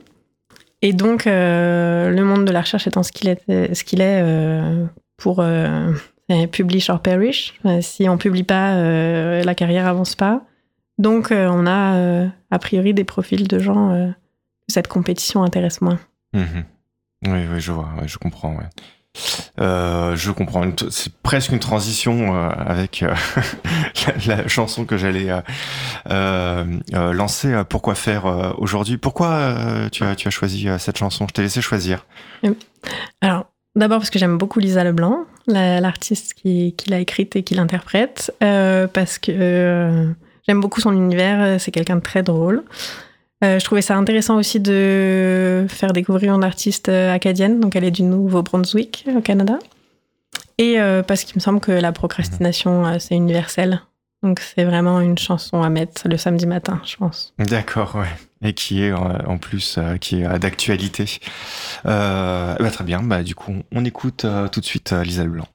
[0.82, 4.22] Et donc, euh, le monde de la recherche étant ce qu'il est, ce qu'il est
[4.22, 4.84] euh,
[5.16, 5.92] pour euh,
[6.52, 7.54] publish or perish.
[7.80, 10.42] Si on publie pas, euh, la carrière avance pas.
[10.98, 14.12] Donc, euh, on a euh, a priori des profils de gens
[14.66, 15.98] que cette compétition intéresse moins.
[16.34, 16.40] Mmh.
[17.26, 18.54] Oui, oui, je vois, je comprends.
[18.56, 18.68] Ouais.
[19.60, 20.64] Euh, je comprends.
[20.90, 23.14] C'est presque une transition euh, avec euh,
[24.26, 25.28] la, la, chanson que j'allais
[26.92, 27.62] lancer.
[27.68, 31.26] Pourquoi faire aujourd'hui Pourquoi tu as, tu as choisi cette chanson?
[31.28, 32.06] Je t'ai laissé choisir.
[33.20, 33.46] Alors,
[33.78, 38.86] D'abord parce que j'aime beaucoup Lisa Leblanc, l'artiste qui, l'a écrite et qui l'interprète, euh,
[38.86, 40.10] parce que euh,
[40.46, 42.64] j'aime beaucoup son univers, c'est quelqu'un de très drôle.
[43.44, 47.92] Euh, je trouvais ça intéressant aussi de faire découvrir une artiste acadienne, donc elle est
[47.92, 49.58] du Nouveau-Brunswick au Canada.
[50.58, 53.80] Et euh, parce qu'il me semble que la procrastination, euh, c'est universel.
[54.24, 57.32] Donc c'est vraiment une chanson à mettre le samedi matin, je pense.
[57.38, 58.08] D'accord, ouais
[58.42, 58.96] et qui est euh,
[59.26, 61.18] en plus euh, qui est euh, d'actualité.
[61.84, 65.48] Bah, très bien, bah, du coup on écoute tout de suite euh, Lisa Leblanc.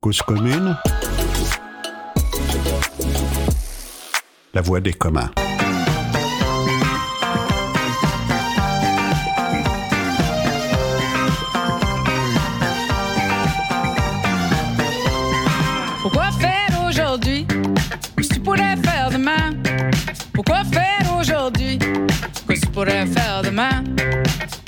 [0.00, 0.76] Cause commune,
[4.54, 5.30] la voix des communs.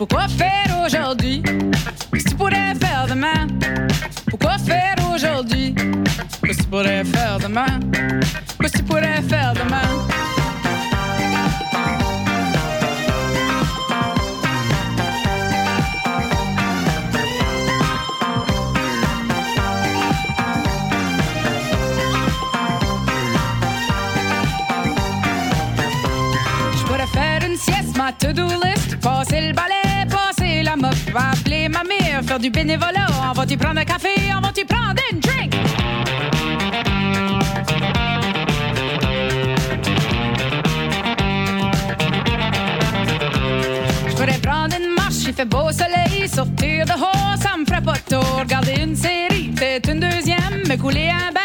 [0.01, 1.43] Pourquoi faire aujourd'hui?
[1.45, 3.47] Ce que tu pourrais faire demain?
[4.31, 5.75] Pourquoi faire aujourd'hui?
[5.77, 7.67] Ce que tu pourrais faire demain?
[8.51, 9.83] Ce que tu pourrais faire demain?
[28.19, 29.80] To-do list, passer le balai,
[31.13, 33.07] la mop, appeler ma mère, faire du bénévolat.
[33.31, 35.53] On va-tu prendre un café, on va-tu prendre une drink?
[44.09, 47.95] Je pourrais prendre une marche, il fait beau soleil, sortir dehors, ça me ferait pas
[47.95, 48.39] de tort.
[48.41, 51.40] Regarder une série, peut-être une deuxième, me couler un bain,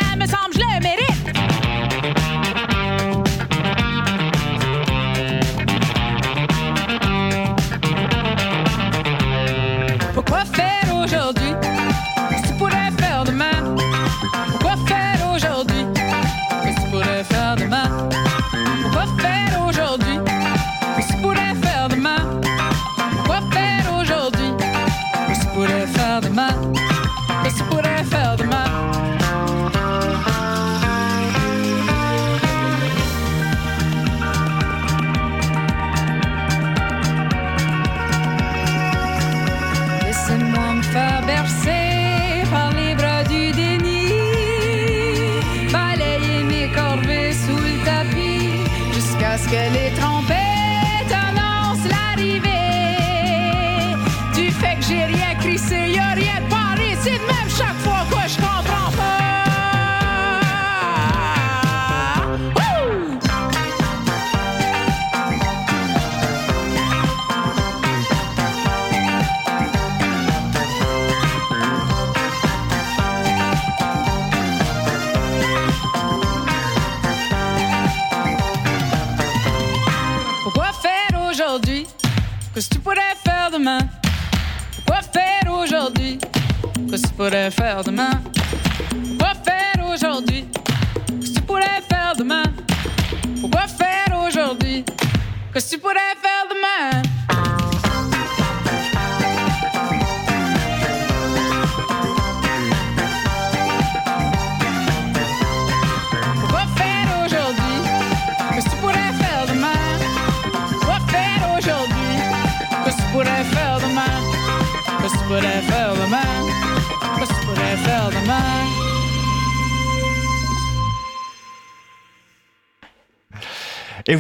[11.08, 11.35] faire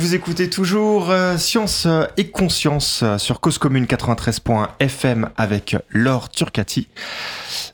[0.05, 6.87] vous écoutez toujours euh, Science et Conscience euh, sur Cause Commune 93.fm avec Laure Turcati.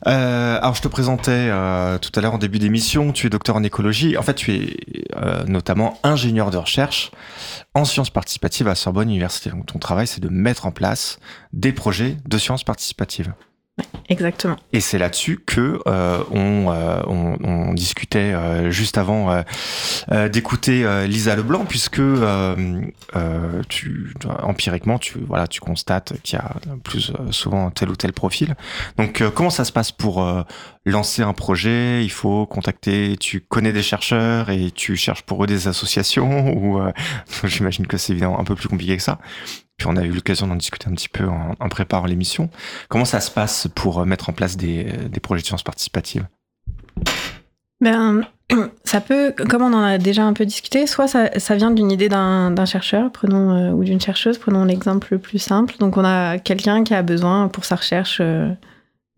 [0.08, 1.50] Euh, alors je te présentais
[2.00, 4.15] tout à l'heure en début d'émission, tu es docteur en écologie.
[4.15, 4.78] En fait, tu es
[5.46, 7.12] notamment ingénieur de recherche
[7.74, 9.50] en sciences participatives à Sorbonne Université.
[9.50, 11.20] Donc ton travail, c'est de mettre en place
[11.52, 13.34] des projets de sciences participatives.
[14.12, 14.58] Exactement.
[14.74, 19.44] Et c'est là-dessus que euh, on, euh, on, discutait euh, juste avant
[20.30, 22.02] d'écouter Lisa Leblanc, puisque
[24.44, 28.56] empiriquement tu voilà tu constates qu'il y a plus souvent tel ou tel profil.
[28.98, 30.26] Donc comment ça se passe pour
[30.86, 32.04] lancer un projet?
[32.04, 36.82] Il faut contacter, tu connais des chercheurs et tu cherches pour eux des associations ou
[37.46, 39.20] j'imagine que c'est évidemment un peu plus compliqué que ça.
[39.82, 42.52] Puis on a eu l'occasion d'en discuter un petit peu en, préparant l'émission.
[42.88, 46.28] Comment ça se passe pour euh, mettre en place des, des projets de sciences participatives?
[47.84, 48.22] Ben,
[48.84, 52.10] ça peut, comme on en a déjà un peu discuté, soit ça, vient d'une idée
[52.10, 55.74] d'un chercheur, prenons euh, ou d'une chercheuse, prenons l'exemple le plus simple.
[55.80, 58.51] Donc on a quelqu'un qui a besoin pour sa recherche euh,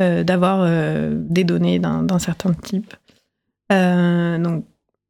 [0.02, 2.94] euh, d'avoir euh, des données d'un certain type.
[3.74, 4.64] Euh, donc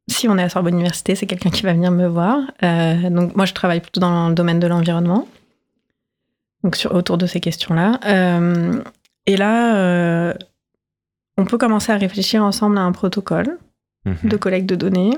[0.08, 2.40] si on est à Sorbonne Université, c'est quelqu'un qui va venir me voir.
[2.62, 5.26] Euh, donc moi je travaille plutôt dans le domaine de l'environnement,
[6.64, 8.00] donc sur, autour de ces questions-là.
[8.06, 8.82] Euh,
[9.26, 10.34] et là, euh,
[11.36, 13.58] on peut commencer à réfléchir ensemble à un protocole
[14.06, 14.28] Mhm.
[14.28, 15.12] de collecte de données.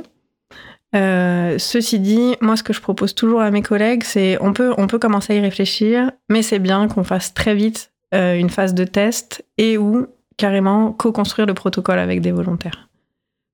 [0.94, 4.72] Euh, ceci dit, moi, ce que je propose toujours à mes collègues, c'est on peut,
[4.78, 8.72] on peut commencer à y réfléchir, mais c'est bien qu'on fasse très vite une phase
[8.72, 10.06] de test et où
[10.38, 12.88] carrément co-construire le protocole avec des volontaires.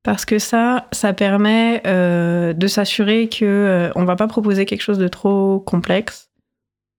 [0.05, 5.09] Parce que ça, ça permet de s'assurer que on va pas proposer quelque chose de
[5.09, 6.31] trop complexe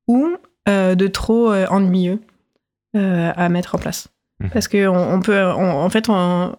[0.08, 0.36] ou
[0.68, 2.20] de trop euh, ennuyeux
[2.95, 4.07] euh, à mettre en place.
[4.39, 4.49] Mhm.
[4.51, 6.55] Parce que on, on peut, on- en fait, on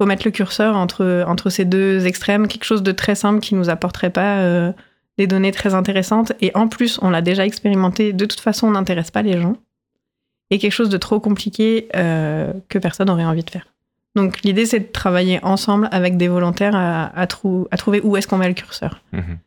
[0.00, 3.54] faut mettre le curseur entre entre ces deux extrêmes, quelque chose de très simple qui
[3.54, 4.72] nous apporterait pas euh,
[5.18, 8.12] des données très intéressantes et en plus on l'a déjà expérimenté.
[8.12, 9.56] De toute façon, on n'intéresse pas les gens
[10.50, 13.66] et quelque chose de trop compliqué euh, que personne n'aurait envie de faire.
[14.16, 18.16] Donc l'idée c'est de travailler ensemble avec des volontaires à, à trou- à trouver où
[18.16, 19.00] est-ce qu'on met le curseur.
[19.12, 19.38] Mhm.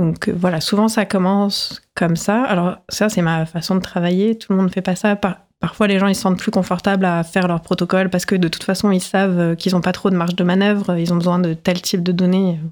[0.00, 2.42] Donc euh, voilà, souvent ça commence comme ça.
[2.44, 5.14] Alors ça c'est ma façon de travailler, tout le monde ne fait pas ça.
[5.14, 8.34] Par- parfois les gens ils se sentent plus confortables à faire leur protocole parce que
[8.34, 11.12] de toute façon ils savent euh, qu'ils n'ont pas trop de marge de manœuvre, ils
[11.12, 12.68] ont besoin de tel type de données euh,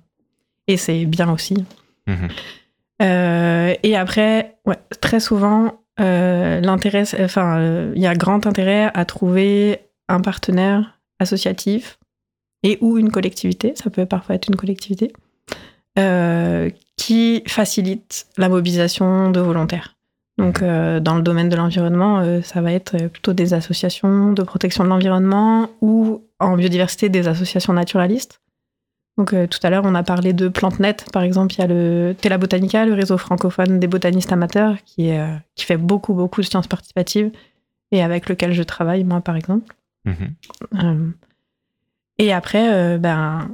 [0.69, 1.65] et c'est bien aussi.
[3.03, 8.91] Euh, et après, ouais, très souvent, euh, l'intérêt, enfin, euh, il y a grand intérêt
[8.95, 11.99] à trouver un partenaire associatif
[12.63, 15.13] et ou une collectivité, ça peut parfois être une collectivité,
[15.99, 19.97] euh, qui facilite la mobilisation de volontaires.
[20.37, 24.43] Donc, euh, dans le domaine de l'environnement, euh, ça va être plutôt des associations de
[24.43, 28.41] protection de l'environnement ou en biodiversité des associations naturalistes.
[29.17, 32.15] Donc tout à l'heure, on a parlé de PlanteNet, par exemple, il y a le
[32.21, 35.11] Tela Botanica, le réseau francophone des botanistes amateurs, qui,
[35.57, 37.33] fait beaucoup, beaucoup de sciences participatives
[37.91, 39.75] et avec lequel je travaille, moi, par exemple.
[40.05, 41.15] Mhm.
[42.19, 43.49] Et après, ben,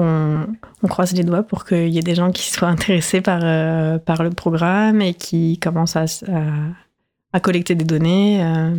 [0.00, 0.46] on,
[0.82, 3.98] on croise les doigts pour qu'il y ait des gens qui soient intéressés par, euh,
[3.98, 6.42] par le programme et qui commencent à, s- à,
[7.32, 8.42] à collecter des données.
[8.44, 8.74] euh.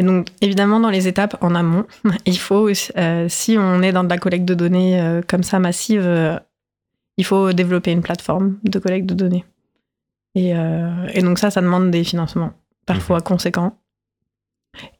[0.00, 1.84] Et donc, évidemment, dans les étapes en amont,
[2.26, 6.40] il faut, euh, si on est dans de la collecte de données comme ça massive,
[7.16, 9.44] il faut développer une plateforme de collecte de données.
[10.36, 10.50] Et,
[11.14, 12.52] et donc ça, ça demande des financements,
[12.86, 13.76] parfois conséquents.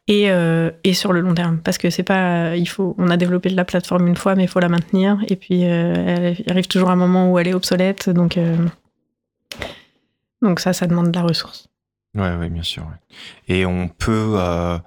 [0.09, 3.17] Et, euh, et sur le long terme, parce que c'est pas, il faut, on a
[3.19, 5.19] développé la plateforme une fois, mais il faut la maintenir.
[5.29, 8.57] Et puis, euh, elle- arrive toujours un moment où elle est obsolète, donc euh,
[10.43, 11.69] donc ça, ça demande de la ressource.
[12.17, 12.87] Ouais, ouais, bien sûr.
[13.49, 14.79] Et on peut euh,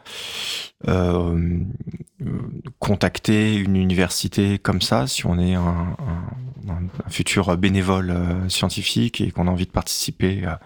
[2.80, 5.96] contacter une université comme ça si on est un,
[6.68, 8.16] un- futur bénévole
[8.50, 10.60] scientifique et qu'on a envie de participer à,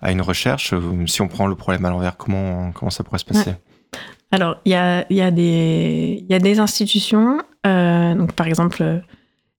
[0.00, 0.72] à une recherche.
[0.72, 3.54] Euh, Si on prend le problème à l'envers, comment, comment ça pourrait se passer?
[4.30, 8.98] Alors, il y a, y, a y a des institutions, euh, donc par exemple euh,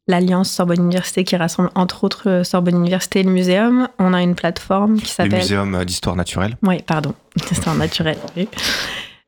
[0.08, 3.88] l'Alliance Sorbonne Université qui rassemble entre autres Sorbonne Université et le Muséum.
[3.98, 5.40] On a une plateforme qui Le s'appelle.
[5.40, 6.56] muséum d'histoire naturelle.
[6.62, 7.14] Oui, pardon,
[7.50, 8.48] d'histoire naturelle, oui.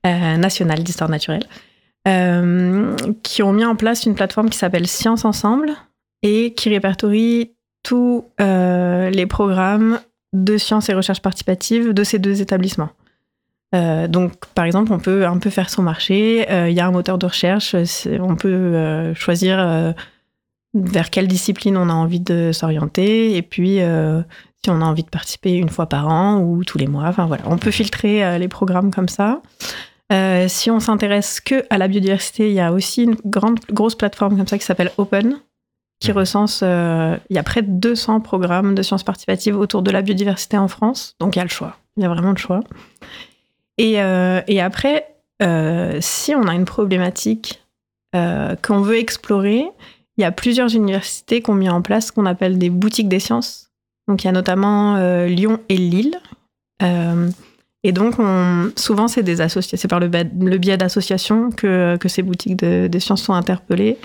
[0.05, 1.43] Euh, nationale d'histoire naturelle,
[2.07, 5.71] euh, qui ont mis en place une plateforme qui s'appelle Science Ensemble
[6.23, 7.51] et qui répertorie
[7.83, 9.99] tous les programmes
[10.33, 12.89] de sciences et recherche participative de ces deux établissements.
[13.73, 16.49] Euh, donc, par exemple, on peut un peu faire son marché.
[16.51, 17.75] euh, Il y a un moteur de recherche.
[18.19, 19.93] On peut euh, choisir
[20.73, 23.35] vers quelle discipline on a envie de s'orienter.
[23.35, 23.79] Et puis,
[24.63, 27.05] si on a envie de participer une fois par an ou tous les mois.
[27.05, 29.41] Enfin voilà, on peut filtrer les programmes comme ça.
[30.47, 34.37] Si on s'intéresse que à la biodiversité, il y a aussi une grande grosse plateforme
[34.37, 35.39] comme ça qui s'appelle Open,
[36.01, 36.17] qui Mhm.
[36.17, 36.59] recense.
[36.63, 40.57] euh, il y a près de 200 programmes de sciences participatives autour de la biodiversité
[40.57, 41.77] en France, donc il y a le choix.
[41.95, 42.59] Il y a vraiment le choix.
[43.77, 45.07] Et, euh, et après,
[45.41, 47.61] euh, si on a une problématique
[48.13, 49.63] qu'on veut explorer,
[50.17, 53.07] il y a plusieurs universités qui ont mis en place ce qu'on appelle des boutiques
[53.07, 53.69] des sciences.
[54.09, 54.97] Donc il y a notamment
[55.27, 56.19] Lyon et Lille.
[57.83, 61.95] Et donc on, souvent c'est des associations, c'est par le, biais- le biais d'associations que,
[61.97, 63.97] que ces boutiques de, des sciences sont interpellées.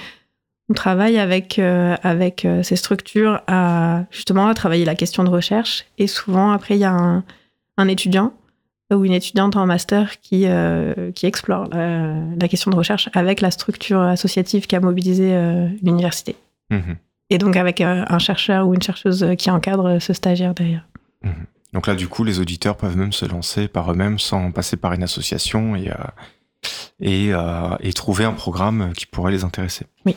[0.69, 5.31] On travaille avec, euh, avec euh, ces structures à justement à travailler la question de
[5.31, 5.85] recherche.
[5.99, 7.23] Et souvent après il y a un,
[7.77, 8.33] un étudiant
[8.93, 13.41] ou une étudiante en master qui, euh, qui explore la, la question de recherche avec
[13.41, 16.37] la structure associative qui a mobilisé euh, l'université.
[16.71, 16.97] Mhm.
[17.31, 20.87] Et donc avec un chercheur ou une chercheuse qui encadre ce stagiaire derrière.
[21.73, 24.93] Donc là, du coup, les auditeurs peuvent même se lancer par eux-mêmes sans passer par
[24.93, 25.91] une association et,
[27.01, 27.33] et,
[27.81, 29.87] et trouver un programme qui pourrait les intéresser.
[30.05, 30.15] Oui.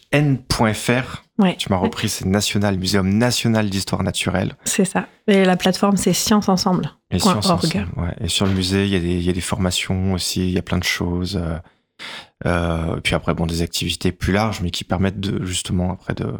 [0.00, 4.56] Mnhn.fr, Ouais, tu m'as repris, c'est National, Muséum National d'Histoire Naturelle.
[4.64, 5.06] c'est ça.
[5.26, 6.90] Et la plateforme, c'est Science Ensemble.
[7.10, 7.48] Et, Science.
[7.48, 8.14] Ensemble, ouais.
[8.20, 10.50] et sur le musée, il y, a des, il y a des formations aussi, il
[10.52, 11.36] y a plein de choses.
[11.36, 11.56] euh,
[12.46, 16.14] euh, et puis après, bon, des activités plus larges, mais qui permettent de, justement après
[16.14, 16.34] de,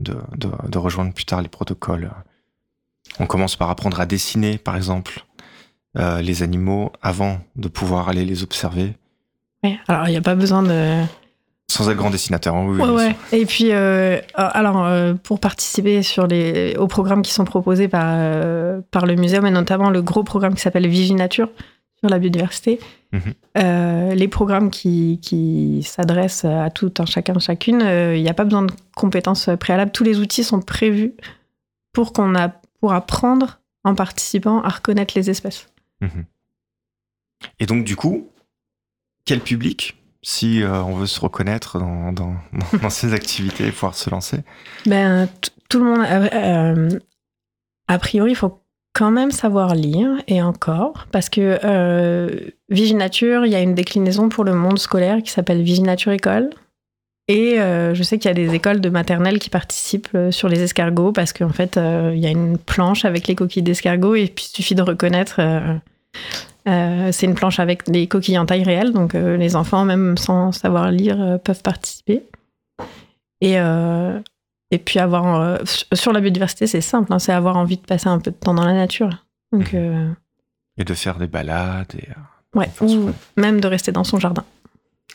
[0.00, 2.10] de, de, de rejoindre plus tard les protocoles.
[3.18, 5.24] On commence par apprendre à dessiner, par exemple,
[5.98, 8.94] euh, les animaux avant de pouvoir aller les observer.
[9.66, 9.78] Ouais.
[9.88, 11.02] Alors, il n'y a pas besoin de.
[11.68, 12.54] Sans être grand dessinateur.
[12.54, 13.16] hein, oui, Ouais, oui, ouais.
[13.32, 18.04] Et puis, euh, alors, euh, pour participer sur les, aux programmes qui sont proposés par,
[18.06, 21.48] euh, par le muséum, et notamment le gros programme qui s'appelle Viginature,
[21.98, 22.78] sur la biodiversité.
[23.12, 24.14] Mhm.
[24.14, 28.62] Les programmes qui, qui s'adressent à tout un chacun, chacune, il n'y a pas besoin
[28.62, 29.90] de compétences préalables.
[29.90, 31.14] Tous les outils sont prévus
[31.92, 35.68] pour qu'on a pour apprendre en participant à reconnaître les espèces.
[36.00, 36.24] Mhm.
[37.60, 38.28] Et donc, du coup,
[39.26, 42.34] quel public, si euh, on veut se reconnaître dans,
[42.90, 44.38] ces activités et pouvoir se lancer?
[44.86, 45.28] Ben,
[45.68, 46.06] tout le monde.
[46.08, 46.98] euh, euh,
[47.88, 48.60] a priori, il faut
[48.94, 52.30] quand même savoir lire, et encore, parce que euh,
[52.70, 56.50] Viginature, il y a une déclinaison pour le monde scolaire qui s'appelle Viginature École.
[57.28, 61.10] Et je sais qu'il y a des écoles de maternelle qui participent sur les escargots,
[61.10, 64.54] parce qu'en fait, il y a une planche avec les coquilles d'escargots, et puis il
[64.54, 65.40] suffit de reconnaître.
[66.66, 70.16] Euh, c'est une planche avec des coquilles en taille réelle, donc euh, les enfants, même
[70.18, 72.22] sans savoir lire, euh, peuvent participer.
[73.40, 73.56] Et,
[74.70, 75.58] et puis avoir
[75.92, 78.54] sur la biodiversité, c'est simple, hein, c'est avoir envie de passer un peu de temps
[78.54, 79.24] dans la nature.
[79.52, 80.16] Donc Mhm.
[80.78, 82.08] Et de faire des balades et,
[82.58, 84.44] ouais, Enfin, ou même de rester dans son jardin.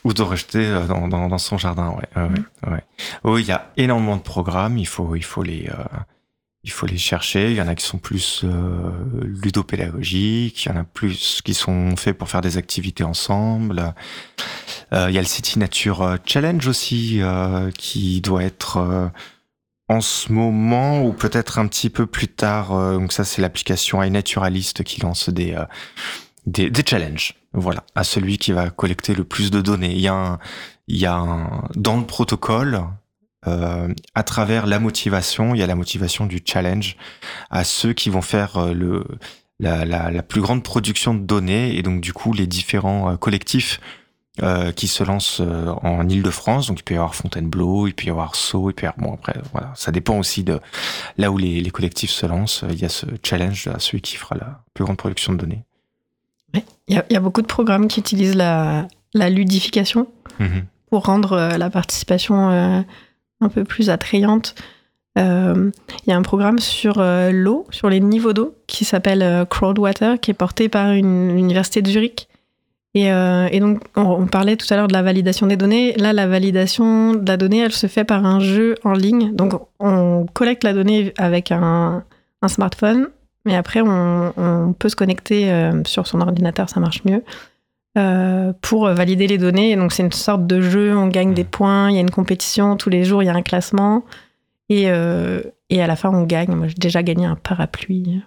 [0.03, 1.89] ou de rejeter euh, dans, dans, dans son jardin.
[1.89, 2.29] Ouais, ouais,
[2.67, 2.83] ouais, ouais.
[3.23, 4.77] Oui, il y a énormément de programmes.
[4.77, 5.67] Il faut, il faut les,
[6.63, 7.51] il faut les chercher.
[7.51, 8.91] Il y en a qui sont plus euh,
[9.23, 10.65] ludopédagogiques.
[10.65, 13.93] Il y en a plus qui sont faits pour faire des activités ensemble.
[14.93, 19.07] Euh, il y a le City Nature euh, Challenge aussi euh, qui doit être euh,
[19.87, 22.73] en ce moment ou peut-être un petit peu plus tard.
[22.73, 25.57] euh, donc ça, c'est l'application iNaturalist qui lance des,
[26.45, 27.35] des, des challenges.
[27.53, 29.91] Voilà, à celui qui va collecter le plus de données.
[29.93, 30.39] Il y a, un,
[30.87, 32.81] il y a un, dans le protocole,
[33.45, 36.95] à travers la motivation, il y a la motivation du challenge
[37.49, 39.03] à ceux qui vont faire euh, le,
[39.59, 43.15] la, la, la plus grande production de données et donc du coup les différents euh,
[43.17, 43.79] collectifs
[44.43, 46.67] euh, qui se lancent euh, en Ile-de-France.
[46.67, 49.05] Donc il peut y avoir Fontainebleau, il peut y avoir Sceaux, il peut y avoir
[49.09, 50.59] bon après voilà, ça dépend aussi de
[51.17, 52.63] là où les, les collectifs se lancent.
[52.69, 55.63] Il y a ce challenge à celui qui fera la plus grande production de données.
[56.87, 60.07] Il y, a- il y a beaucoup de programmes qui utilisent la, la ludification
[60.39, 60.65] Mhm.
[60.89, 62.81] pour rendre euh, la participation euh,
[63.41, 64.55] un peu plus attrayante.
[65.17, 65.71] Euh,
[66.05, 69.45] Il y a un programme sur euh, l'eau, sur les niveaux d'eau, qui s'appelle euh,
[69.45, 72.27] Crowdwater, qui est porté par une l'université de Zurich.
[72.93, 73.09] Et,
[73.61, 75.93] donc, on, parlait tout à l'heure de la validation des données.
[75.93, 79.33] Là, la validation de la donnée, elle se fait par un jeu en ligne.
[79.33, 82.03] Donc, on collecte la donnée avec un,
[82.47, 83.07] smartphone,
[83.45, 87.23] mais après, on, peut se connecter sur son ordinateur, ça marche mieux,
[87.97, 89.71] euh, pour valider les données.
[89.71, 92.11] Et donc, c'est une sorte de jeu, on gagne des points, il y a une
[92.11, 94.03] compétition, tous les jours, il y a un classement.
[94.69, 96.53] Et, euh, et à la fin, on gagne.
[96.55, 98.21] Moi, j'ai déjà gagné un parapluie,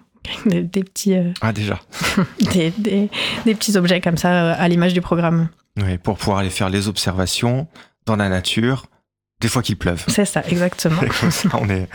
[0.45, 1.79] des, des petits, euh, Ah déjà.
[2.53, 3.09] des, des-
[3.45, 5.49] des petits objets comme ça à l'image du programme.
[5.77, 7.67] Oui, pour pouvoir aller faire les observations
[8.05, 8.85] dans la nature,
[9.41, 10.01] des fois qu'il pleuve.
[10.07, 11.01] C'est ça, exactement.
[11.01, 11.89] Et Comme ça, on est,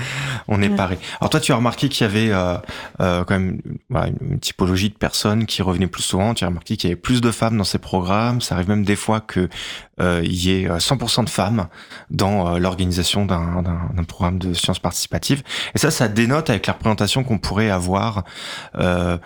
[0.47, 0.77] on est Ouais.
[0.77, 0.99] paré.
[1.21, 2.57] Alors toi, tu as remarqué qu'il y avait euh,
[3.01, 6.35] euh, quand même voilà, une, typologie de personnes qui revenaient plus souvent.
[6.35, 8.41] Tu as remarqué qu'il y avait plus de femmes dans ces programmes.
[8.43, 9.49] Ça arrive même des fois que
[10.01, 11.67] euh, il y ait euh, 100% de femmes
[12.11, 15.43] dans euh, l'organisation d'un d'un- d'un programme de sciences participatives.
[15.75, 18.25] Et ça, ça dénote avec la représentation qu'on pourrait avoir
[18.77, 19.17] euh,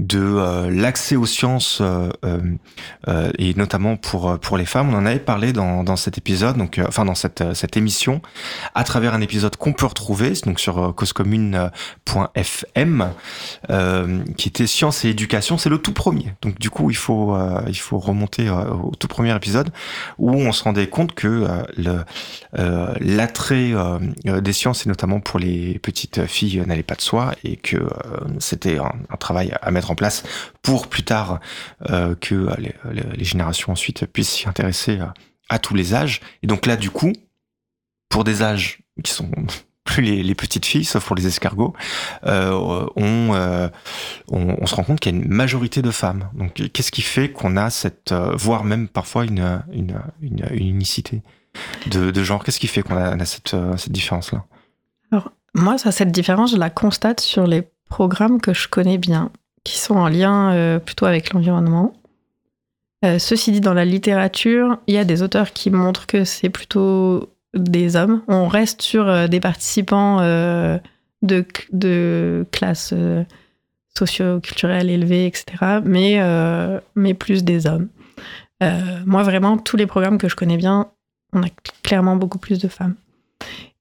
[0.00, 2.56] de euh, l'accès aux sciences euh, euh,
[3.38, 4.94] et notamment pour pour les femmes.
[4.94, 8.22] On en avait parlé dans dans cet épisode, donc enfin dans cette cette émission
[8.74, 13.10] à travers un épisode qu'on peut retrouver donc sur causecommune.fm
[14.36, 17.36] qui était science et éducation c'est le tout premier donc du coup il faut
[17.66, 19.70] il faut remonter au tout premier épisode
[20.18, 21.46] où on se rendait compte que
[23.00, 23.72] l'attrait
[24.24, 27.76] des sciences et notamment pour les petites filles n'allait pas de soi et que
[28.38, 30.22] c'était un, un travail à mettre en place
[30.62, 31.40] pour plus tard
[31.90, 32.54] euh, que euh,
[33.16, 35.06] les, générations ensuite puissent s'y intéresser euh,
[35.48, 36.20] à tous les âges.
[36.42, 37.12] Et donc là du coup
[38.08, 39.30] pour des âges qui sont
[39.84, 41.74] plus les, petites filles, sauf pour les escargots,
[42.22, 42.90] on,
[44.28, 46.28] on, se rend compte qu'il y a une majorité de femmes.
[46.34, 50.00] Donc, qu'est-ce qui fait qu'on a cette, voire même parfois une, une,
[50.52, 51.22] unicité
[51.86, 52.44] de, genre?
[52.44, 54.44] Qu'est-ce qui fait qu'on a, a cette, cette différence-là?
[55.54, 59.30] Moi, ça, cette différence, je la constate sur les programmes que je connais bien,
[59.64, 61.94] qui sont en lien euh, plutôt avec l'environnement.
[63.04, 66.50] Euh, ceci dit, dans la littérature, il y a des auteurs qui montrent que c'est
[66.50, 68.22] plutôt des hommes.
[68.28, 70.18] On reste sur euh, des participants
[71.22, 72.94] de, classes
[73.96, 76.20] socio-culturelles élevées, etc., mais,
[76.94, 77.88] mais plus des hommes.
[78.60, 80.90] Moi, vraiment, tous les programmes que je connais bien,
[81.32, 81.48] on a
[81.82, 82.94] clairement beaucoup plus de femmes.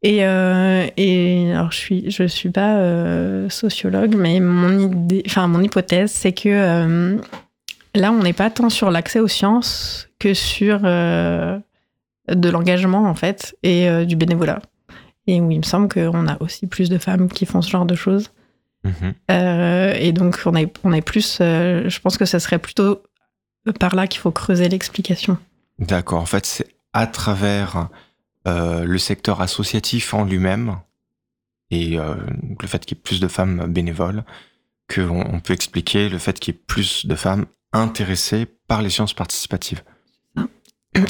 [0.01, 5.47] Et, euh, et alors, je suis, je suis pas euh, sociologue, mais mon idée, enfin
[5.47, 7.17] mon hypothèse, c'est que euh,
[7.95, 11.61] là, on n'est pas tant sur l'accès aux sciences que sur de
[12.49, 14.61] l'engagement en fait et du bénévolat.
[15.27, 17.85] Et où il me semble qu'on a aussi plus de femmes qui font ce genre
[17.85, 18.31] de choses.
[18.83, 19.13] Mhm.
[19.29, 21.37] Euh, et donc, on est, on est plus.
[21.39, 23.03] je pense que ce serait plutôt
[23.79, 25.37] par là qu'il faut creuser l'explication.
[25.77, 26.21] D'accord.
[26.21, 27.89] En fait, c'est à travers
[28.49, 30.77] le secteur associatif en lui-même
[31.71, 32.15] et euh,
[32.59, 34.23] le fait qu'il y ait plus de femmes bénévoles
[34.93, 38.89] qu'on on peut expliquer le fait qu'il y ait plus de femmes intéressées par les
[38.89, 39.83] sciences participatives.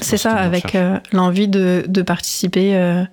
[0.02, 3.06] C'est ça, avec euh, l'envie de, de participer euh,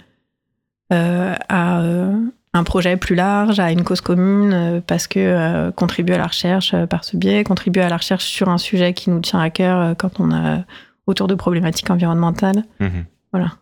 [0.93, 2.13] euh, à euh,
[2.53, 6.27] un projet plus large, à une cause commune, euh, parce que euh, contribuer à la
[6.27, 9.39] recherche euh, par ce biais, contribuer à la recherche sur un sujet qui nous tient
[9.39, 10.65] à cœur euh, quand on a
[11.07, 12.65] autour de problématiques environnementales.
[12.81, 13.05] Mhm.
[13.33, 13.53] Voilà.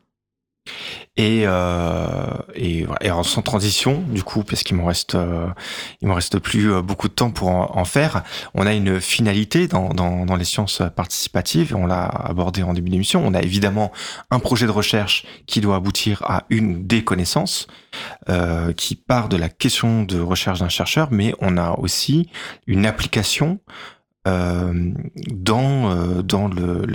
[1.17, 2.87] Et, euh, et.
[3.01, 5.47] Et sans transition, du coup, parce qu'il m'en reste, euh,
[6.03, 8.25] il m'en reste plus euh, beaucoup de temps pour en, en faire.
[8.55, 11.75] On a une finalité dans, dans, dans les sciences participatives.
[11.77, 13.23] On l'a abordé en début d'émission.
[13.25, 13.93] On a évidemment
[14.31, 17.69] un projet de recherche qui doit aboutir à une des connaissances
[18.29, 22.29] euh, qui part de la question de recherche d'un chercheur, mais on a aussi
[22.67, 23.61] une application
[24.27, 24.72] euh,
[25.31, 26.87] dans euh, dans le,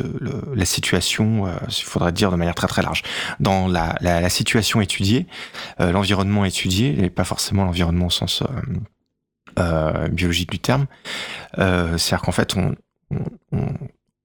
[0.54, 3.04] la situation, euh, il faudrait dire de manière très très large,
[3.40, 5.28] dans la, la, situation étudiée,
[5.78, 8.44] l'environnement étudié, et pas forcément l'environnement au sens
[10.12, 10.88] biologique du terme.
[11.56, 12.76] C'est-à-dire qu'en fait, on,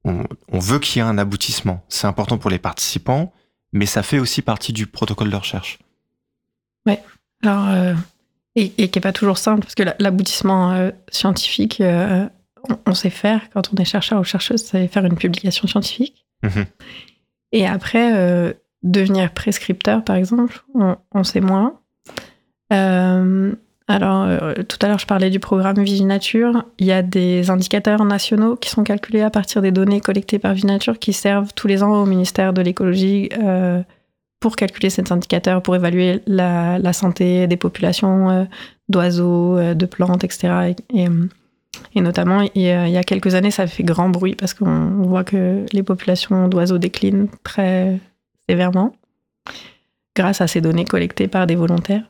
[0.05, 1.85] on, veut qu'il y ait un aboutissement.
[1.89, 3.33] C'est important pour les participants,
[3.73, 5.79] mais ça fait aussi partie du protocole de recherche.
[7.43, 7.95] Alors, euh,
[8.57, 11.83] et, et qui n'est pas toujours simple, parce que la- l'aboutissement scientifique,
[12.87, 16.27] on, sait faire quand on est chercheur ou chercheuse, c'est faire une publication scientifique.
[16.43, 16.67] Mhm.
[17.53, 18.53] Et après, euh,
[18.83, 21.79] devenir prescripteur, par exemple, on, on sait moins.
[22.73, 23.53] Euh,
[23.87, 26.65] alors, euh, tout à l'heure, je parlais du programme Viginature.
[26.79, 30.55] Il y a des indicateurs nationaux qui sont calculés à partir des données collectées par
[30.55, 33.29] Viginature qui servent tous les ans au ministère de l'écologie
[34.41, 38.49] pour calculer cet indicateur, pour évaluer la, la santé des populations
[38.89, 40.75] d'oiseaux, de plantes, etc.
[40.93, 41.09] Et, et,
[41.95, 45.65] et notamment, il y, a, quelques années, ça fait grand bruit parce qu'on voit que
[45.73, 47.99] les populations d'oiseaux déclinent très
[48.49, 48.95] sévèrement
[50.17, 52.09] grâce à ces données collectées par des volontaires.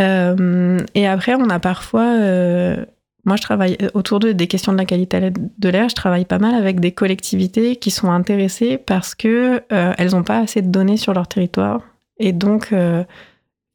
[0.00, 2.06] Euh, et après, on a parfois...
[2.18, 2.84] euh,
[3.26, 5.88] moi, je travaille autour de, des questions de la qualité de l'air.
[5.88, 10.22] Je travaille pas mal avec des collectivités qui sont intéressées parce que euh, elles n'ont
[10.22, 11.80] pas assez de données sur leur territoire.
[12.18, 13.02] Et donc, euh,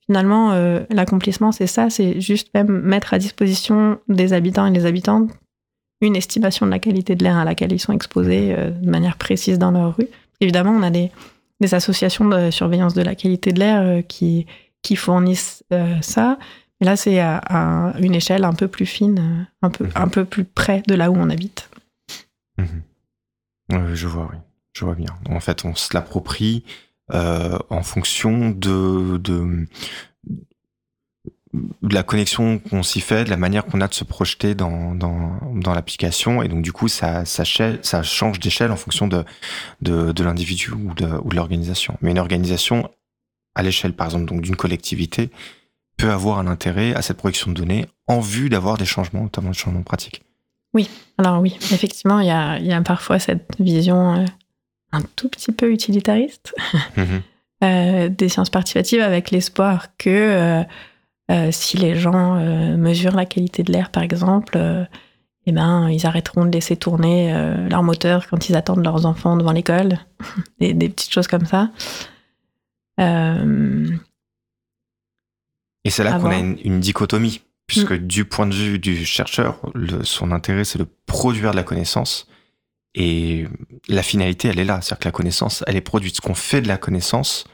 [0.09, 4.87] finalement, euh, l'accomplissement, c'est ça, c'est juste même mettre à disposition des habitants et des
[4.87, 5.29] habitantes
[6.01, 9.17] une estimation de la qualité de l'air à laquelle ils sont exposés euh, de manière
[9.17, 10.07] précise dans leur rue.
[10.39, 11.11] Évidemment, on a des,
[11.61, 14.47] des associations de surveillance de la qualité de l'air euh, qui,
[14.81, 15.63] qui fournissent
[16.01, 16.39] ça.
[16.81, 19.91] Mais là, c'est à, à une échelle un peu plus fine, un peu, Mhm.
[19.93, 21.69] un peu plus près de là où on habite.
[22.57, 23.93] Mhm.
[23.93, 24.37] Je vois, oui.
[24.73, 25.13] Je vois bien.
[25.29, 26.63] En fait, on se l'approprie
[27.11, 29.67] en fonction de,
[31.81, 34.95] la connexion qu'on s'y fait, de la manière qu'on a de se projeter dans,
[35.73, 36.43] l'application.
[36.43, 37.23] Et donc, du coup, ça,
[38.03, 39.25] change d'échelle en fonction de,
[40.23, 41.97] l'individu ou de, l'organisation.
[42.01, 42.89] Mais une organisation,
[43.55, 45.29] à l'échelle, par exemple, d'une collectivité,
[45.97, 49.49] peut avoir un intérêt à cette projection de données en vue d'avoir des changements, notamment
[49.49, 50.23] des changements pratiques.
[51.17, 54.25] Alors oui, effectivement, il y a, il y a parfois cette vision euh,
[54.91, 56.53] un tout petit peu utilitariste
[56.97, 57.21] Mhm.
[57.63, 60.63] euh, des sciences participatives avec l'espoir que euh,
[61.31, 62.35] euh, si les gens
[62.77, 64.57] mesurent la qualité de l'air, par exemple,
[65.45, 67.31] eh ben, ils arrêteront de laisser tourner
[67.69, 69.99] leur moteur quand ils attendent leurs enfants devant l'école,
[70.59, 71.69] des, des petites choses comme ça.
[75.85, 79.59] Et c'est là qu'on a une, une dichotomie, puisque du point de vue du chercheur,
[79.73, 82.27] le- son intérêt, c'est de produire de la connaissance.
[82.95, 83.45] Et
[83.87, 84.81] la finalité, elle est là.
[84.81, 86.15] C'est-à-dire que la connaissance, elle est produite.
[86.15, 87.45] Ce qu'on fait de la connaissance,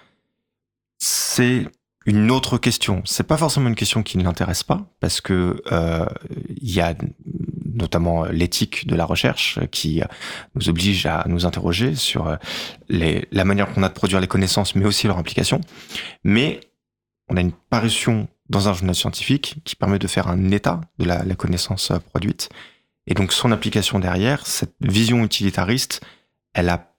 [0.97, 1.67] c'est
[2.05, 3.01] une autre question.
[3.05, 6.05] C'est pas forcément une question qui ne l'intéresse pas, parce que euh,
[6.61, 6.93] il y a
[7.73, 10.01] notamment l'éthique de la recherche qui
[10.53, 12.38] nous oblige à nous interroger sur euh,
[12.89, 15.59] la manière qu'on a de produire les connaissances, mais aussi leur implication.
[16.23, 16.61] Mais
[17.27, 21.05] on a une parution dans un journal scientifique qui permet de faire un état de
[21.05, 22.49] la, la connaissance euh, produite.
[23.08, 26.01] Et donc son application derrière, cette vision utilitariste,
[26.53, 26.93] elle a,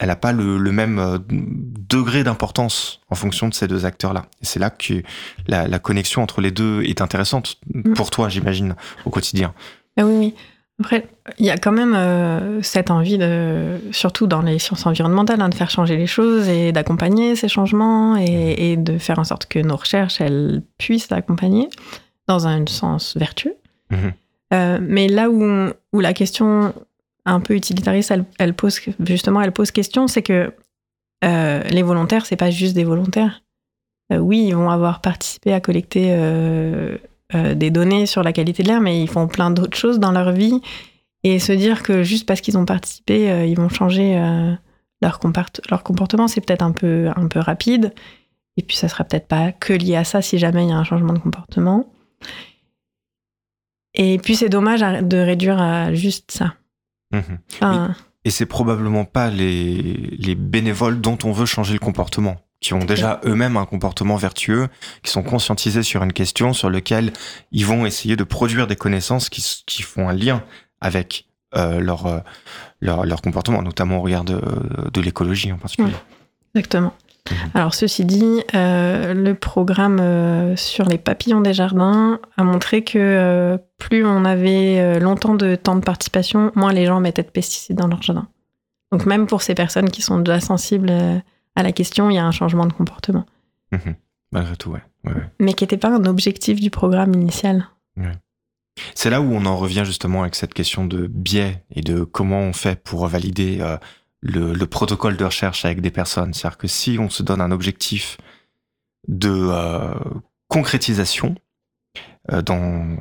[0.00, 4.26] elle a pas le, le même euh, degré d'importance en fonction de ces deux acteurs-là.
[4.42, 5.02] Et c'est là que
[5.46, 7.58] la, la connexion entre les deux est intéressante
[7.94, 9.54] pour toi, j'imagine, au quotidien.
[9.96, 10.34] Ah oui, oui.
[10.78, 15.40] Après, il y a quand même euh, cette envie, de, surtout dans les sciences environnementales,
[15.40, 19.24] hein, de faire changer les choses et d'accompagner ces changements et, et de faire en
[19.24, 21.70] sorte que nos recherches, elles puissent l'accompagner
[22.28, 23.56] dans un sens vertueux.
[23.90, 24.12] Mhm.
[24.54, 26.74] Euh, mais là où, où la question
[27.24, 30.52] un peu utilitariste, elle, pose justement, elle pose question, c'est que
[31.24, 33.42] euh, les volontaires, c'est pas juste des volontaires.
[34.12, 36.14] Euh, oui, ils vont avoir participé à collecter
[37.32, 40.32] des données sur la qualité de l'air, mais ils font plein d'autres choses dans leur
[40.32, 40.60] vie.
[41.24, 44.16] Et se dire que juste parce qu'ils ont participé, ils vont changer
[45.02, 47.92] leur comportement, c'est peut-être un peu, un peu rapide.
[48.56, 50.76] Et puis ça sera peut-être pas que lié à ça si jamais il y a
[50.76, 51.86] un changement de comportement.
[53.96, 56.54] Et puis c'est dommage de réduire à juste ça.
[57.12, 57.38] Mhm.
[57.54, 57.94] Enfin,
[58.24, 59.82] Et c'est probablement pas les,
[60.18, 64.68] les bénévoles dont on veut changer le comportement, qui ont déjà eux-mêmes un comportement vertueux,
[65.02, 67.12] qui sont conscientisés sur une question sur laquelle
[67.52, 70.42] ils vont essayer de produire des connaissances qui, font un lien
[70.80, 72.18] avec euh, leur, euh,
[72.80, 74.40] leur, leur comportement, notamment au regard de,
[74.92, 75.94] de l'écologie en particulier.
[76.54, 76.92] Exactement.
[77.30, 77.50] Mhm.
[77.54, 82.98] Alors, ceci dit, euh, le programme euh, sur les papillons des jardins a montré que
[82.98, 87.76] euh, plus on avait longtemps de temps de participation, moins les gens mettaient de pesticides
[87.76, 88.28] dans leur jardin.
[88.92, 90.92] Donc, même pour ces personnes qui sont déjà sensibles
[91.56, 93.26] à la question, il y a un changement de comportement.
[93.72, 93.96] Mhm.
[94.32, 94.82] Malgré tout, ouais.
[95.04, 95.30] ouais, ouais.
[95.40, 97.68] Mais qui n'était pas un objectif du programme initial.
[98.94, 102.40] C'est là où on en revient justement avec cette question de biais et de comment
[102.40, 103.60] on fait pour valider
[104.26, 106.34] le, le protocole de recherche avec des personnes.
[106.34, 108.18] C'est-à-dire que si on se donne un objectif
[109.08, 109.94] de euh,
[110.48, 111.34] concrétisation
[112.32, 112.96] euh, dans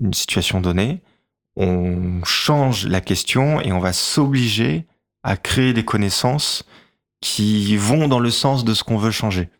[0.00, 1.02] une situation donnée,
[1.56, 4.86] on change la question et on va s'obliger
[5.24, 6.64] à créer des connaissances
[7.20, 9.50] qui vont dans le sens de ce qu'on veut changer.